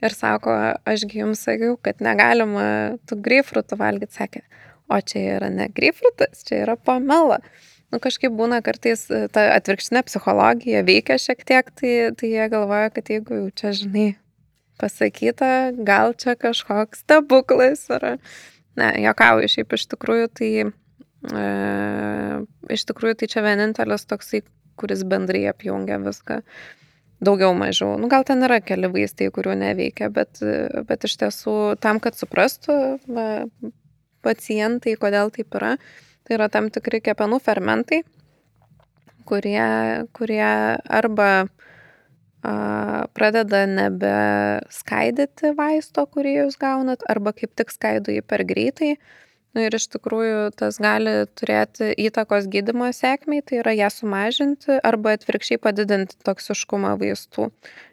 Ir 0.00 0.14
sako, 0.16 0.52
ašgi 0.88 1.20
jums 1.20 1.42
sakiau, 1.44 1.76
kad 1.76 2.00
negalima 2.00 2.96
tų 3.08 3.20
greifrutų 3.20 3.76
valgyti, 3.80 4.16
sakė, 4.16 4.44
o 4.88 5.00
čia 5.00 5.24
yra 5.36 5.50
ne 5.52 5.68
greifrutas, 5.68 6.44
čia 6.48 6.62
yra 6.64 6.76
pomela. 6.76 7.40
Nu, 7.90 7.98
kažkaip 8.00 8.32
būna 8.32 8.60
kartais 8.62 9.02
e, 9.10 9.24
ta 9.34 9.48
atvirkštinė 9.56 10.04
psichologija 10.06 10.84
veikia 10.86 11.18
šiek 11.18 11.42
tiek, 11.44 11.72
tai, 11.74 11.94
tai 12.16 12.30
jie 12.30 12.46
galvoja, 12.52 12.92
kad 12.94 13.10
jeigu 13.10 13.40
jau 13.40 13.48
čia, 13.60 13.72
žinai, 13.76 14.06
pasakyta, 14.80 15.72
gal 15.84 16.14
čia 16.14 16.36
kažkoks 16.38 17.02
stebuklas 17.02 17.88
yra. 17.90 18.14
Ne, 18.78 18.92
jokauju, 19.02 19.50
šiaip 19.50 19.74
iš 19.74 19.88
tikrųjų 19.90 20.30
tai 20.38 20.50
E, 20.60 20.70
iš 21.28 22.84
tikrųjų, 22.88 23.18
tai 23.20 23.28
čia 23.28 23.42
vienintelis 23.44 24.06
toksai, 24.08 24.42
kuris 24.80 25.04
bendrai 25.04 25.44
apjungia 25.50 26.00
viską. 26.00 26.40
Daugiau 27.20 27.52
mažiau. 27.52 27.98
Nu, 28.00 28.08
gal 28.08 28.24
ten 28.24 28.40
yra 28.46 28.62
keli 28.64 28.88
vaistai, 28.88 29.28
kurių 29.28 29.52
neveikia, 29.60 30.08
bet, 30.08 30.40
bet 30.88 31.04
iš 31.04 31.18
tiesų 31.20 31.56
tam, 31.76 32.00
kad 32.00 32.16
suprastų 32.16 32.76
va, 33.12 33.26
pacientai, 34.24 34.96
kodėl 34.96 35.28
taip 35.34 35.52
yra, 35.60 35.74
tai 36.24 36.38
yra 36.38 36.48
tam 36.48 36.70
tikri 36.72 37.02
kepenų 37.04 37.42
fermentai, 37.44 38.00
kurie, 39.28 40.08
kurie 40.16 40.48
arba 40.88 41.28
a, 41.44 43.04
pradeda 43.12 43.66
nebeskaidyti 43.68 45.52
vaisto, 45.60 46.06
kurį 46.08 46.38
jūs 46.38 46.56
gaunat, 46.56 47.04
arba 47.04 47.36
kaip 47.36 47.52
tik 47.52 47.68
skaido 47.76 48.16
jį 48.16 48.24
per 48.24 48.48
greitai 48.48 48.94
Nu, 49.50 49.64
ir 49.66 49.74
iš 49.74 49.88
tikrųjų 49.90 50.52
tas 50.54 50.76
gali 50.78 51.24
turėti 51.34 51.88
įtakos 51.98 52.46
gydimo 52.52 52.86
sėkmiai, 52.94 53.42
tai 53.42 53.58
yra 53.64 53.72
ją 53.74 53.88
sumažinti 53.90 54.76
arba 54.86 55.16
atvirkščiai 55.16 55.58
padidinti 55.62 56.18
toksiškumą 56.26 56.92
vaistų. 57.00 57.48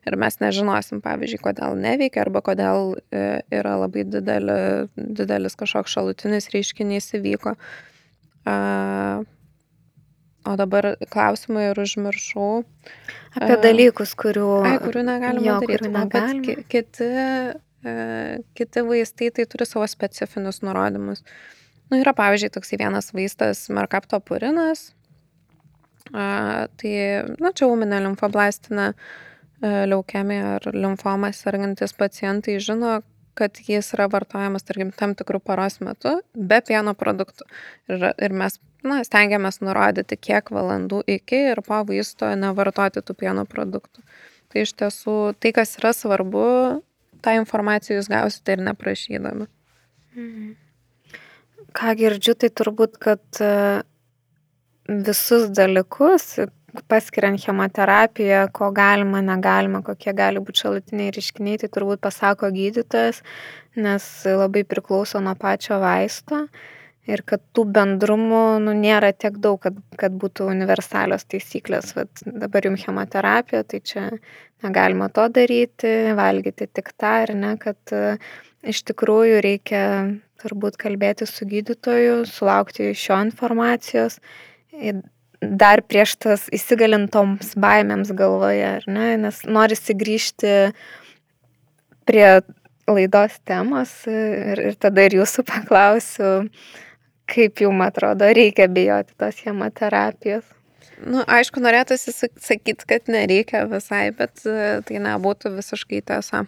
Ir 0.06 0.18
mes 0.22 0.38
nežinosim, 0.44 1.02
pavyzdžiui, 1.06 1.42
kodėl 1.48 1.74
neveikia 1.82 2.22
arba 2.28 2.44
kodėl 2.46 2.94
e, 3.10 3.42
yra 3.58 3.74
labai 3.82 4.06
didelį, 4.06 4.60
didelis 4.96 5.58
kažkoks 5.58 5.98
šalutinis 5.98 6.52
reiškinys 6.54 7.10
įvyko. 7.18 7.58
O 10.48 10.56
dabar 10.56 10.94
klausimai 11.12 11.72
ir 11.72 11.80
užmiršau. 11.82 12.62
Apie 13.36 13.58
dalykus, 13.66 14.14
kurių, 14.16 14.52
ai, 14.62 14.78
kurių 14.86 15.10
negalima 15.10 15.48
jo, 15.50 15.56
daryti. 15.64 15.82
Kurių 15.82 15.96
negalima. 15.98 16.68
Kiti 16.72 17.10
kiti 18.58 18.84
vaistai 18.88 19.32
tai 19.36 19.46
turi 19.50 19.68
savo 19.68 19.88
specifinius 19.90 20.62
nurodymus. 20.66 21.24
Nu, 21.88 22.00
yra 22.02 22.14
pavyzdžiui 22.16 22.52
toksai 22.58 22.80
vienas 22.82 23.14
vaistas 23.16 23.68
Merkapto 23.72 24.20
purinas. 24.20 24.92
Tai, 26.12 26.94
na, 27.40 27.52
čia 27.52 27.68
ūminė 27.68 28.00
limfoblastinė 28.06 28.88
e, 28.88 28.96
leukemija 29.92 30.54
ar 30.58 30.68
limfoma 30.72 31.34
sergantis 31.36 31.96
pacientai 31.98 32.58
žino, 32.64 33.02
kad 33.38 33.60
jis 33.68 33.92
yra 33.96 34.08
vartojamas, 34.12 34.66
tarkim, 34.66 34.94
tam 34.96 35.14
tikrų 35.20 35.42
paros 35.44 35.82
metu 35.84 36.18
be 36.34 36.62
pieno 36.66 36.96
produktų. 36.98 37.48
Ir, 37.92 38.08
ir 38.24 38.36
mes 38.40 38.58
na, 38.88 39.02
stengiamės 39.06 39.62
nurodyti, 39.62 40.18
kiek 40.30 40.52
valandų 40.54 41.04
iki 41.18 41.44
ir 41.52 41.62
po 41.66 41.84
vaisto 41.88 42.32
nevartoti 42.40 43.04
tų 43.06 43.18
pieno 43.20 43.46
produktų. 43.50 44.04
Tai 44.48 44.64
iš 44.64 44.74
tiesų 44.80 45.18
tai, 45.44 45.52
kas 45.56 45.76
yra 45.82 45.92
svarbu, 45.96 46.48
tą 47.24 47.36
informaciją 47.40 48.00
jūs 48.00 48.10
gausite 48.12 48.58
ir 48.58 48.64
neprašydami. 48.70 49.48
Mhm. 50.18 50.56
Ką 51.78 51.94
girdžiu, 52.00 52.34
tai 52.40 52.50
turbūt, 52.50 52.96
kad 53.02 53.42
e, 53.44 53.52
visus 54.88 55.50
dalykus, 55.54 56.38
paskiriant 56.90 57.42
chemoterapiją, 57.42 58.48
ko 58.54 58.72
galima, 58.76 59.22
negalima, 59.26 59.82
kokie 59.86 60.14
gali 60.18 60.42
būti 60.44 60.64
šalutiniai 60.64 61.14
reiškiniai, 61.16 61.62
tai 61.62 61.70
turbūt 61.74 62.02
pasako 62.04 62.50
gydytojas, 62.54 63.22
nes 63.78 64.08
labai 64.26 64.64
priklauso 64.68 65.22
nuo 65.24 65.36
pačio 65.40 65.80
vaisto. 65.84 66.48
ir 67.08 67.22
kad 67.24 67.40
tų 67.56 67.64
bendrumų 67.72 68.60
nu, 68.60 68.74
nėra 68.76 69.14
tiek 69.16 69.38
daug, 69.40 69.62
kad, 69.64 69.78
kad 69.96 70.12
būtų 70.20 70.50
universalios 70.52 71.24
taisyklės. 71.32 71.94
Vat 71.96 72.24
dabar 72.26 72.68
jums 72.68 72.84
chemoterapija, 72.84 73.64
tai 73.64 73.80
čia 73.80 74.02
negalima 74.66 75.10
to 75.14 75.28
daryti, 75.34 75.94
valgyti 76.18 76.68
tik 76.72 76.94
tą 76.98 77.14
ir 77.26 77.36
ne, 77.38 77.56
kad 77.62 77.78
uh, 77.94 78.18
iš 78.66 78.84
tikrųjų 78.88 79.42
reikia 79.44 79.84
turbūt 80.42 80.78
kalbėti 80.82 81.28
su 81.30 81.48
gydytoju, 81.50 82.22
sulaukti 82.30 82.92
iš 82.92 83.08
jo 83.10 83.20
informacijos. 83.28 84.20
Dar 85.42 85.84
prieš 85.86 86.16
tas 86.26 86.48
įsigalintoms 86.54 87.54
baimėms 87.62 88.14
galvoje, 88.18 88.66
ar 88.80 88.88
ne, 88.90 89.12
nes 89.22 89.44
norisi 89.46 89.94
grįžti 89.98 90.54
prie 92.08 92.28
laidos 92.88 93.38
temos 93.46 93.92
ir, 94.10 94.62
ir 94.72 94.78
tada 94.80 95.06
ir 95.06 95.20
jūsų 95.20 95.46
paklausiu, 95.48 96.34
kaip 97.28 97.62
jums 97.62 97.90
atrodo, 97.90 98.30
reikia 98.34 98.70
bijoti 98.72 99.18
tos 99.20 99.42
chemoterapijos. 99.44 100.57
Nu, 100.98 101.22
aišku, 101.30 101.62
norėtųsi 101.62 102.14
sakyti, 102.16 102.86
kad 102.90 103.10
nereikia 103.12 103.68
visai, 103.70 104.10
bet 104.18 104.42
e, 104.50 104.82
tai 104.88 105.02
nebūtų 105.04 105.54
visiškai 105.60 106.02
tiesa. 106.10 106.48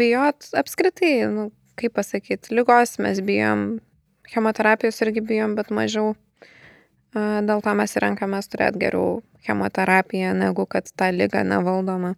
Bijot 0.00 0.48
apskritai, 0.58 1.12
nu, 1.30 1.50
kaip 1.78 1.94
pasakyti, 1.98 2.54
lygos 2.56 2.96
mes 3.02 3.20
bijom, 3.24 3.80
chemoterapijos 4.32 5.02
irgi 5.04 5.22
bijom, 5.28 5.56
bet 5.58 5.70
mažiau. 5.74 6.14
Dėl 7.12 7.60
to 7.60 7.74
mes 7.76 7.92
renkamės 8.00 8.48
turėti 8.48 8.80
geriau 8.80 9.20
chemoterapiją, 9.44 10.32
negu 10.38 10.64
kad 10.70 10.88
tą 10.96 11.10
lygą 11.12 11.42
nevaldoma. 11.44 12.14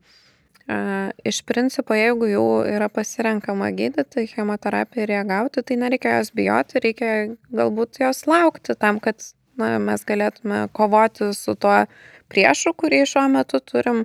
Iš 1.26 1.42
principo, 1.44 1.96
jeigu 1.98 2.28
jau 2.30 2.44
yra 2.64 2.86
pasirenkama 2.88 3.72
gydyti 3.76 4.28
chemoterapiją 4.30 5.04
ir 5.04 5.12
ją 5.18 5.24
gauti, 5.28 5.64
tai 5.66 5.76
nereikia 5.82 6.20
jos 6.20 6.30
bijoti, 6.36 6.80
reikia 6.86 7.10
galbūt 7.52 8.00
jos 8.00 8.22
laukti 8.30 8.78
tam, 8.78 9.02
kad 9.02 9.20
na, 9.60 9.76
mes 9.82 10.04
galėtume 10.08 10.64
kovoti 10.76 11.30
su 11.36 11.54
tuo 11.54 11.84
priešu, 12.32 12.74
kurį 12.78 13.04
šiuo 13.08 13.28
metu 13.32 13.60
turim 13.62 14.04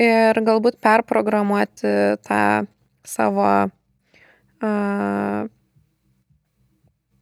ir 0.00 0.40
galbūt 0.46 0.80
perprogramuoti 0.82 1.94
tą 2.26 2.42
savo 3.06 3.48
uh, 3.68 5.48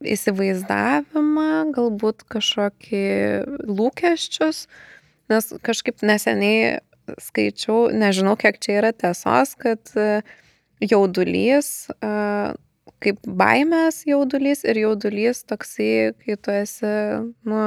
įsivaizdavimą, 0.04 1.48
galbūt 1.74 2.22
kažkokį 2.30 3.06
lūkesčius, 3.66 4.66
nes 5.32 5.50
kažkaip 5.64 6.04
neseniai 6.06 6.78
skaičiau, 7.16 7.88
nežinau, 7.94 8.36
kiek 8.38 8.60
čia 8.62 8.78
yra 8.82 8.92
tiesos, 8.92 9.54
kad 9.58 9.80
e, 9.96 10.20
jaudulys, 10.84 11.88
e, 11.88 12.10
kaip 13.04 13.20
baimės 13.24 14.02
jaudulys 14.08 14.64
ir 14.66 14.82
jaudulys 14.82 15.44
toksai, 15.48 16.12
kai 16.24 16.36
tu 16.42 16.54
esi, 16.54 16.92
nu, 17.48 17.62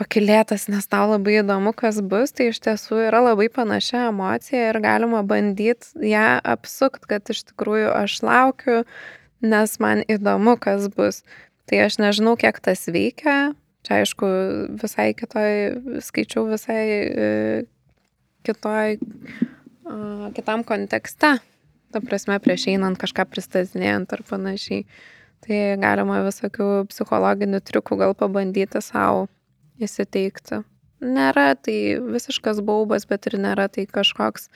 pakilėtas, 0.00 0.66
nes 0.72 0.86
tau 0.90 1.10
labai 1.10 1.38
įdomu, 1.42 1.74
kas 1.76 2.00
bus, 2.00 2.32
tai 2.34 2.50
iš 2.50 2.62
tiesų 2.64 3.02
yra 3.08 3.22
labai 3.28 3.48
panašia 3.52 4.08
emocija 4.10 4.70
ir 4.70 4.80
galima 4.82 5.22
bandyti 5.26 6.08
ją 6.12 6.40
apsukti, 6.54 7.08
kad 7.12 7.32
iš 7.32 7.44
tikrųjų 7.52 7.92
aš 7.94 8.18
laukiu, 8.24 8.78
nes 9.44 9.76
man 9.82 10.04
įdomu, 10.10 10.56
kas 10.60 10.88
bus. 10.92 11.22
Tai 11.70 11.84
aš 11.86 12.00
nežinau, 12.02 12.34
kiek 12.40 12.58
tas 12.64 12.86
veikia. 12.90 13.52
Čia 13.86 14.02
aišku, 14.02 14.28
visai 14.78 15.10
kitoj, 15.18 15.54
skaičiau 16.06 16.44
visai 16.46 16.82
e, 16.86 17.30
kitoj, 18.46 18.98
kitam 20.36 20.62
kontekste, 20.66 21.34
ta 21.92 22.02
prasme, 22.04 22.38
prieš 22.42 22.68
einant 22.72 22.98
kažką 23.00 23.26
pristatinėjant 23.30 24.14
ar 24.16 24.24
panašiai. 24.28 24.86
Tai 25.42 25.60
galima 25.82 26.20
visokių 26.22 26.68
psichologinių 26.90 27.60
triukų 27.66 27.98
gal 27.98 28.14
pabandyti 28.18 28.82
savo 28.84 29.26
įsiteikti. 29.82 30.62
Nėra 31.02 31.56
tai 31.58 31.98
visiškas 31.98 32.60
baubas, 32.62 33.08
bet 33.10 33.26
ir 33.26 33.40
nėra 33.42 33.66
tai 33.72 33.88
kažkoks 33.90 34.46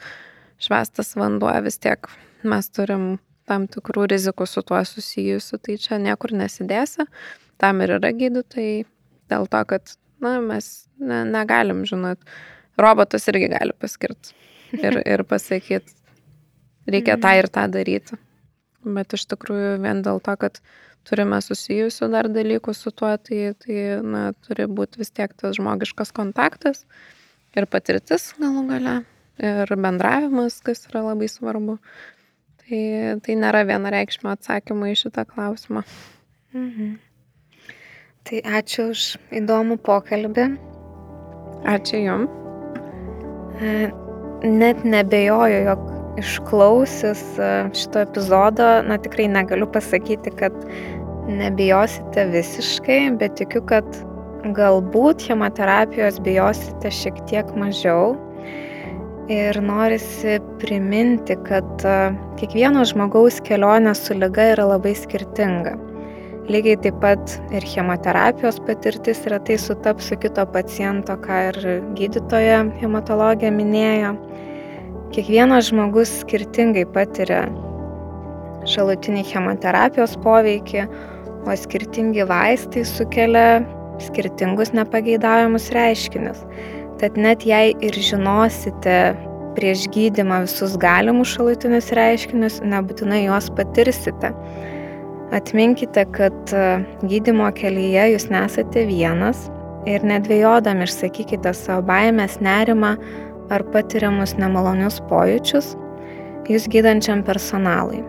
švestas 0.62 1.16
vanduo, 1.18 1.51
vis 1.64 1.80
tiek 1.82 2.07
mes 2.47 2.70
turim 2.70 3.16
tam 3.51 3.66
tikrų 3.70 4.07
rizikų 4.14 4.47
su 4.47 4.62
tuo 4.66 4.78
susijusių, 4.87 5.59
tai 5.62 5.76
čia 5.82 5.99
niekur 6.03 6.34
nesidėsi. 6.39 7.07
Tam 7.59 7.82
ir 7.82 7.97
yra 7.99 8.12
gydytojai, 8.14 8.84
dėl 9.30 9.47
to, 9.51 9.62
kad 9.70 9.97
na, 10.22 10.37
mes 10.43 10.87
ne, 10.99 11.22
negalim, 11.28 11.84
žinot, 11.89 12.20
robotas 12.80 13.26
irgi 13.30 13.51
gali 13.53 13.74
paskirti 13.80 14.34
ir, 14.76 15.01
ir 15.03 15.24
pasakyti, 15.28 15.95
reikia 16.91 17.18
tą 17.20 17.34
ir 17.39 17.49
tą 17.53 17.66
daryti. 17.72 18.18
Bet 18.87 19.16
iš 19.16 19.26
tikrųjų 19.32 19.76
vien 19.82 20.03
dėl 20.07 20.20
to, 20.22 20.37
kad 20.39 20.61
turime 21.07 21.39
susijusių 21.43 22.09
dar 22.12 22.28
dalykų 22.30 22.74
su 22.74 22.93
tuo, 22.95 23.12
tai, 23.18 23.53
tai 23.62 23.78
na, 24.03 24.28
turi 24.47 24.66
būti 24.70 25.03
vis 25.03 25.12
tiek 25.14 25.34
tas 25.39 25.57
žmogiškas 25.59 26.12
kontaktas 26.14 26.84
ir 27.57 27.66
patirtis 27.70 28.32
galų 28.41 28.66
gale, 28.70 28.97
ir 29.43 29.72
bendravimas, 29.80 30.61
kas 30.64 30.87
yra 30.91 31.07
labai 31.11 31.30
svarbu. 31.30 31.78
Tai, 32.66 32.80
tai 33.22 33.37
nėra 33.39 33.62
vienareikšmio 33.68 34.32
atsakymo 34.34 34.89
į 34.91 34.97
šitą 35.05 35.26
klausimą. 35.30 35.84
Mhm. 36.57 36.97
Tai 38.26 38.41
ačiū 38.59 38.89
už 38.91 39.03
įdomų 39.39 39.76
pokalbį. 39.87 40.49
Ačiū 41.70 42.01
Jums. 42.03 42.43
E, 43.62 43.91
net 44.43 44.82
nebejoju, 44.84 45.61
jog 45.68 45.95
išklausius 46.20 47.22
e, 47.38 47.48
šito 47.76 48.02
epizodo, 48.06 48.68
na 48.88 48.98
tikrai 49.02 49.28
negaliu 49.28 49.68
pasakyti, 49.72 50.32
kad 50.38 50.54
nebijosite 51.28 52.26
visiškai, 52.32 53.00
bet 53.20 53.36
tikiu, 53.40 53.62
kad 53.66 53.84
galbūt 54.56 55.26
chemoterapijos 55.26 56.20
bijosite 56.22 56.92
šiek 56.92 57.18
tiek 57.30 57.50
mažiau. 57.58 58.14
Ir 59.32 59.58
norisi 59.58 60.38
priminti, 60.62 61.34
kad 61.48 61.82
e, 61.82 61.96
kiekvieno 62.38 62.84
žmogaus 62.86 63.40
kelionė 63.46 63.96
su 63.98 64.14
lyga 64.14 64.52
yra 64.54 64.68
labai 64.76 64.94
skirtinga. 64.94 65.74
Lygiai 66.46 66.78
taip 66.78 67.00
pat 67.02 67.32
ir 67.50 67.64
chemoterapijos 67.66 68.60
patirtis 68.68 69.24
retai 69.26 69.56
sutaps 69.58 70.12
su 70.12 70.18
kito 70.22 70.44
paciento, 70.54 71.16
ką 71.18 71.40
ir 71.48 71.56
gydytoja 71.98 72.60
hematologija 72.78 73.50
minėjo. 73.50 74.12
Kiekvienas 75.16 75.70
žmogus 75.70 76.10
skirtingai 76.20 76.82
patiria 76.92 77.46
šalutinį 78.68 79.22
chemoterapijos 79.24 80.12
poveikį, 80.20 80.82
o 81.48 81.54
skirtingi 81.56 82.26
vaistai 82.28 82.82
sukelia 82.84 83.62
skirtingus 84.04 84.74
nepageidaujamus 84.76 85.70
reiškinius. 85.72 86.42
Tad 87.00 87.16
net 87.16 87.46
jei 87.48 87.72
ir 87.80 87.96
žinosite 87.96 88.98
prieš 89.56 89.86
gydimą 89.94 90.42
visus 90.44 90.76
galimus 90.84 91.32
šalutinius 91.32 91.88
reiškinius, 91.96 92.60
nebūtinai 92.68 93.22
juos 93.24 93.48
patirsite. 93.56 94.34
Atminkite, 95.32 96.04
kad 96.12 96.52
e, 96.52 96.66
gydimo 97.08 97.48
kelyje 97.56 98.10
jūs 98.12 98.28
nesate 98.28 98.84
vienas 98.84 99.46
ir 99.88 100.04
nedvėjodami 100.04 100.84
išsakykite 100.84 101.56
savo 101.56 101.86
baimės, 101.88 102.36
nerimą 102.44 102.98
ar 103.55 103.64
patiriamus 103.74 104.36
nemalonius 104.40 105.01
pojūčius 105.11 105.74
jūs 106.51 106.68
gydančiam 106.70 107.24
personalui. 107.26 108.03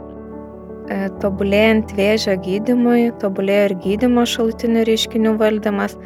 E, 0.88 1.08
tobulėjant 1.22 1.92
vėžio 1.98 2.38
gydimui, 2.44 3.10
tobulėjo 3.22 3.70
ir 3.70 3.76
gydimo 3.84 4.24
šalutinių 4.30 4.86
reiškinių 4.88 5.34
valdymas, 5.42 5.98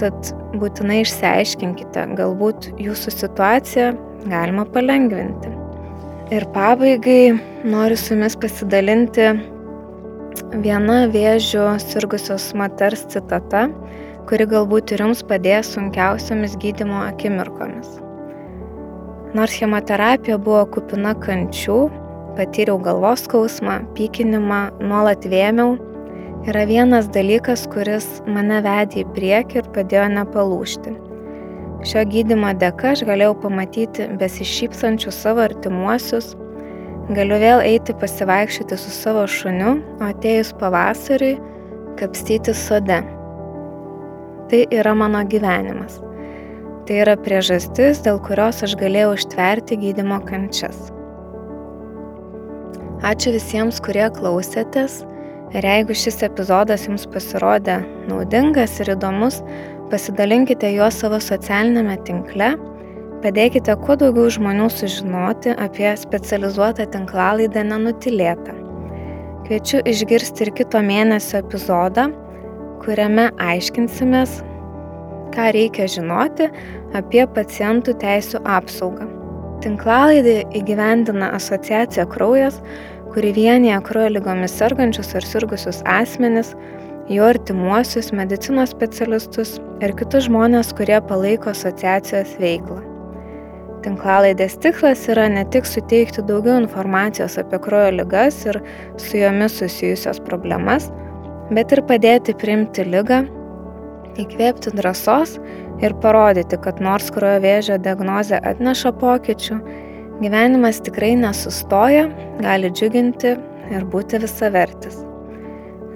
tad 0.00 0.32
būtinai 0.60 1.02
išsiaiškinkite, 1.04 2.08
galbūt 2.18 2.72
jūsų 2.82 3.14
situaciją 3.14 3.92
galima 4.26 4.66
palengvinti. 4.74 5.52
Ir 6.34 6.48
pabaigai 6.56 7.36
noriu 7.64 7.98
su 8.00 8.16
jumis 8.16 8.34
pasidalinti 8.42 9.28
viena 10.64 11.04
vėžių 11.12 11.68
sirgusios 11.84 12.48
moters 12.58 13.06
citata, 13.12 13.68
kuri 14.26 14.48
galbūt 14.50 14.96
ir 14.96 15.06
jums 15.06 15.22
padės 15.22 15.70
sunkiausiamis 15.76 16.58
gydimo 16.62 16.98
akimirkomis. 17.04 18.05
Nors 19.36 19.56
chemoterapija 19.58 20.38
buvo 20.40 20.62
kupina 20.72 21.12
kančių, 21.20 21.80
patyriau 22.38 22.78
galvos 22.80 23.26
skausmą, 23.26 23.82
pykinimą, 23.98 24.60
nuolat 24.80 25.26
vėmiau, 25.28 25.74
yra 26.48 26.64
vienas 26.68 27.10
dalykas, 27.12 27.66
kuris 27.72 28.06
mane 28.24 28.62
vedė 28.64 29.02
į 29.02 29.10
priekį 29.18 29.60
ir 29.60 29.68
padėjo 29.76 30.08
nepalūšti. 30.14 30.96
Šio 31.86 32.06
gydimo 32.08 32.54
dėka 32.56 32.94
aš 32.94 33.04
galėjau 33.08 33.36
pamatyti 33.44 34.08
besišypsančius 34.22 35.20
savo 35.26 35.44
artimuosius, 35.44 36.32
Galiu 37.06 37.36
vėl 37.38 37.60
eiti 37.62 37.94
pasivaikščioti 37.94 38.76
su 38.82 38.90
savo 38.90 39.20
šuniu, 39.30 39.76
o 40.00 40.08
atėjus 40.08 40.50
pavasariui 40.58 41.36
kapstyti 42.00 42.50
sode. 42.50 42.98
Tai 44.50 44.64
yra 44.74 44.94
mano 44.98 45.22
gyvenimas. 45.30 46.00
Tai 46.86 47.00
yra 47.02 47.16
priežastis, 47.18 47.98
dėl 48.04 48.20
kurios 48.22 48.60
aš 48.62 48.76
galėjau 48.78 49.16
ištverti 49.16 49.74
gydimo 49.80 50.20
kančias. 50.22 50.76
Ačiū 53.02 53.32
visiems, 53.34 53.80
kurie 53.82 54.06
klausėtės. 54.14 55.00
Ir 55.54 55.66
jeigu 55.66 55.96
šis 55.98 56.22
epizodas 56.26 56.86
jums 56.86 57.08
pasirodė 57.10 57.80
naudingas 58.06 58.78
ir 58.82 58.92
įdomus, 58.94 59.40
pasidalinkite 59.90 60.70
juo 60.76 60.86
savo 60.94 61.18
socialinėme 61.22 61.98
tinkle, 62.06 62.54
padėkite 63.22 63.74
kuo 63.82 63.98
daugiau 63.98 64.30
žmonių 64.38 64.70
sužinoti 64.70 65.58
apie 65.58 65.90
specializuotą 65.98 66.86
tinklalaidę 66.94 67.66
Nenutilėtą. 67.66 68.54
Kviečiu 69.46 69.82
išgirsti 69.90 70.46
ir 70.46 70.54
kito 70.58 70.82
mėnesio 70.82 71.42
epizodą, 71.42 72.12
kuriame 72.82 73.32
aiškinsimės, 73.42 74.40
ką 75.36 75.52
reikia 75.54 75.86
žinoti 75.92 76.48
apie 76.96 77.26
pacientų 77.36 77.96
teisų 78.00 78.40
apsaugą. 78.48 79.06
Tinklalaidį 79.64 80.36
įgyvendina 80.58 81.30
asociacija 81.36 82.06
Kraujas, 82.08 82.60
kuri 83.12 83.32
vienyje 83.32 83.78
kraujo 83.84 84.10
lygomis 84.12 84.52
sergančius 84.58 85.14
ar 85.16 85.24
sirgusius 85.24 85.78
asmenis, 85.88 86.50
jų 87.08 87.22
artimuosius, 87.24 88.10
medicinos 88.12 88.74
specialistus 88.74 89.54
ir 89.80 89.94
kitus 89.96 90.26
žmonės, 90.26 90.74
kurie 90.76 90.98
palaiko 91.08 91.52
asociacijos 91.54 92.34
veiklą. 92.42 92.82
Tinklalaidės 93.86 94.58
tikslas 94.60 95.06
yra 95.12 95.28
ne 95.32 95.46
tik 95.54 95.68
suteikti 95.68 96.24
daugiau 96.28 96.58
informacijos 96.58 97.38
apie 97.40 97.60
kraujo 97.62 97.94
lygas 98.00 98.42
ir 98.48 98.60
su 99.00 99.20
jomis 99.20 99.56
susijusios 99.60 100.20
problemas, 100.26 100.90
bet 101.54 101.72
ir 101.72 101.84
padėti 101.88 102.34
priimti 102.36 102.84
lygą, 102.84 103.22
įkvėpti 104.22 104.72
drąsos 104.76 105.36
ir 105.84 105.94
parodyti, 106.02 106.58
kad 106.62 106.80
nors 106.80 107.10
kraujo 107.12 107.42
vėžio 107.44 107.76
diagnozė 107.82 108.40
atneša 108.52 108.94
pokyčių, 109.00 109.60
Gyvenimas 110.16 110.78
tikrai 110.80 111.10
nesustoja, 111.20 112.06
gali 112.40 112.70
džiuginti 112.72 113.34
ir 113.68 113.82
būti 113.92 114.16
visavertis. 114.22 115.02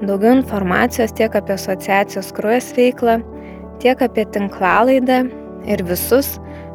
Daugiau 0.04 0.34
informacijos 0.36 1.14
tiek 1.16 1.32
apie 1.40 1.54
asociacijos 1.54 2.28
kruojas 2.36 2.68
veiklą, 2.76 3.14
tiek 3.80 4.02
apie 4.04 4.26
tinklalaidę 4.34 5.22
ir 5.72 5.84
visus 5.88 6.34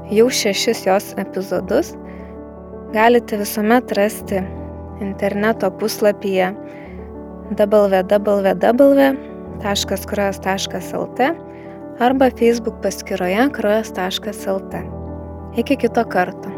jau 0.10 0.26
šešis 0.40 0.82
jos 0.88 1.12
epizodus 1.22 1.94
galite 2.98 3.38
visuomet 3.38 3.94
rasti 3.98 4.42
interneto 5.06 5.70
puslapyje 5.78 6.50
www.kruojas.lt 9.64 11.20
arba 12.00 12.30
Facebook 12.40 12.82
paskyroje 12.84 13.50
kruojas.lt. 13.52 14.74
Iki 15.56 15.78
kito 15.78 16.06
karto. 16.06 16.55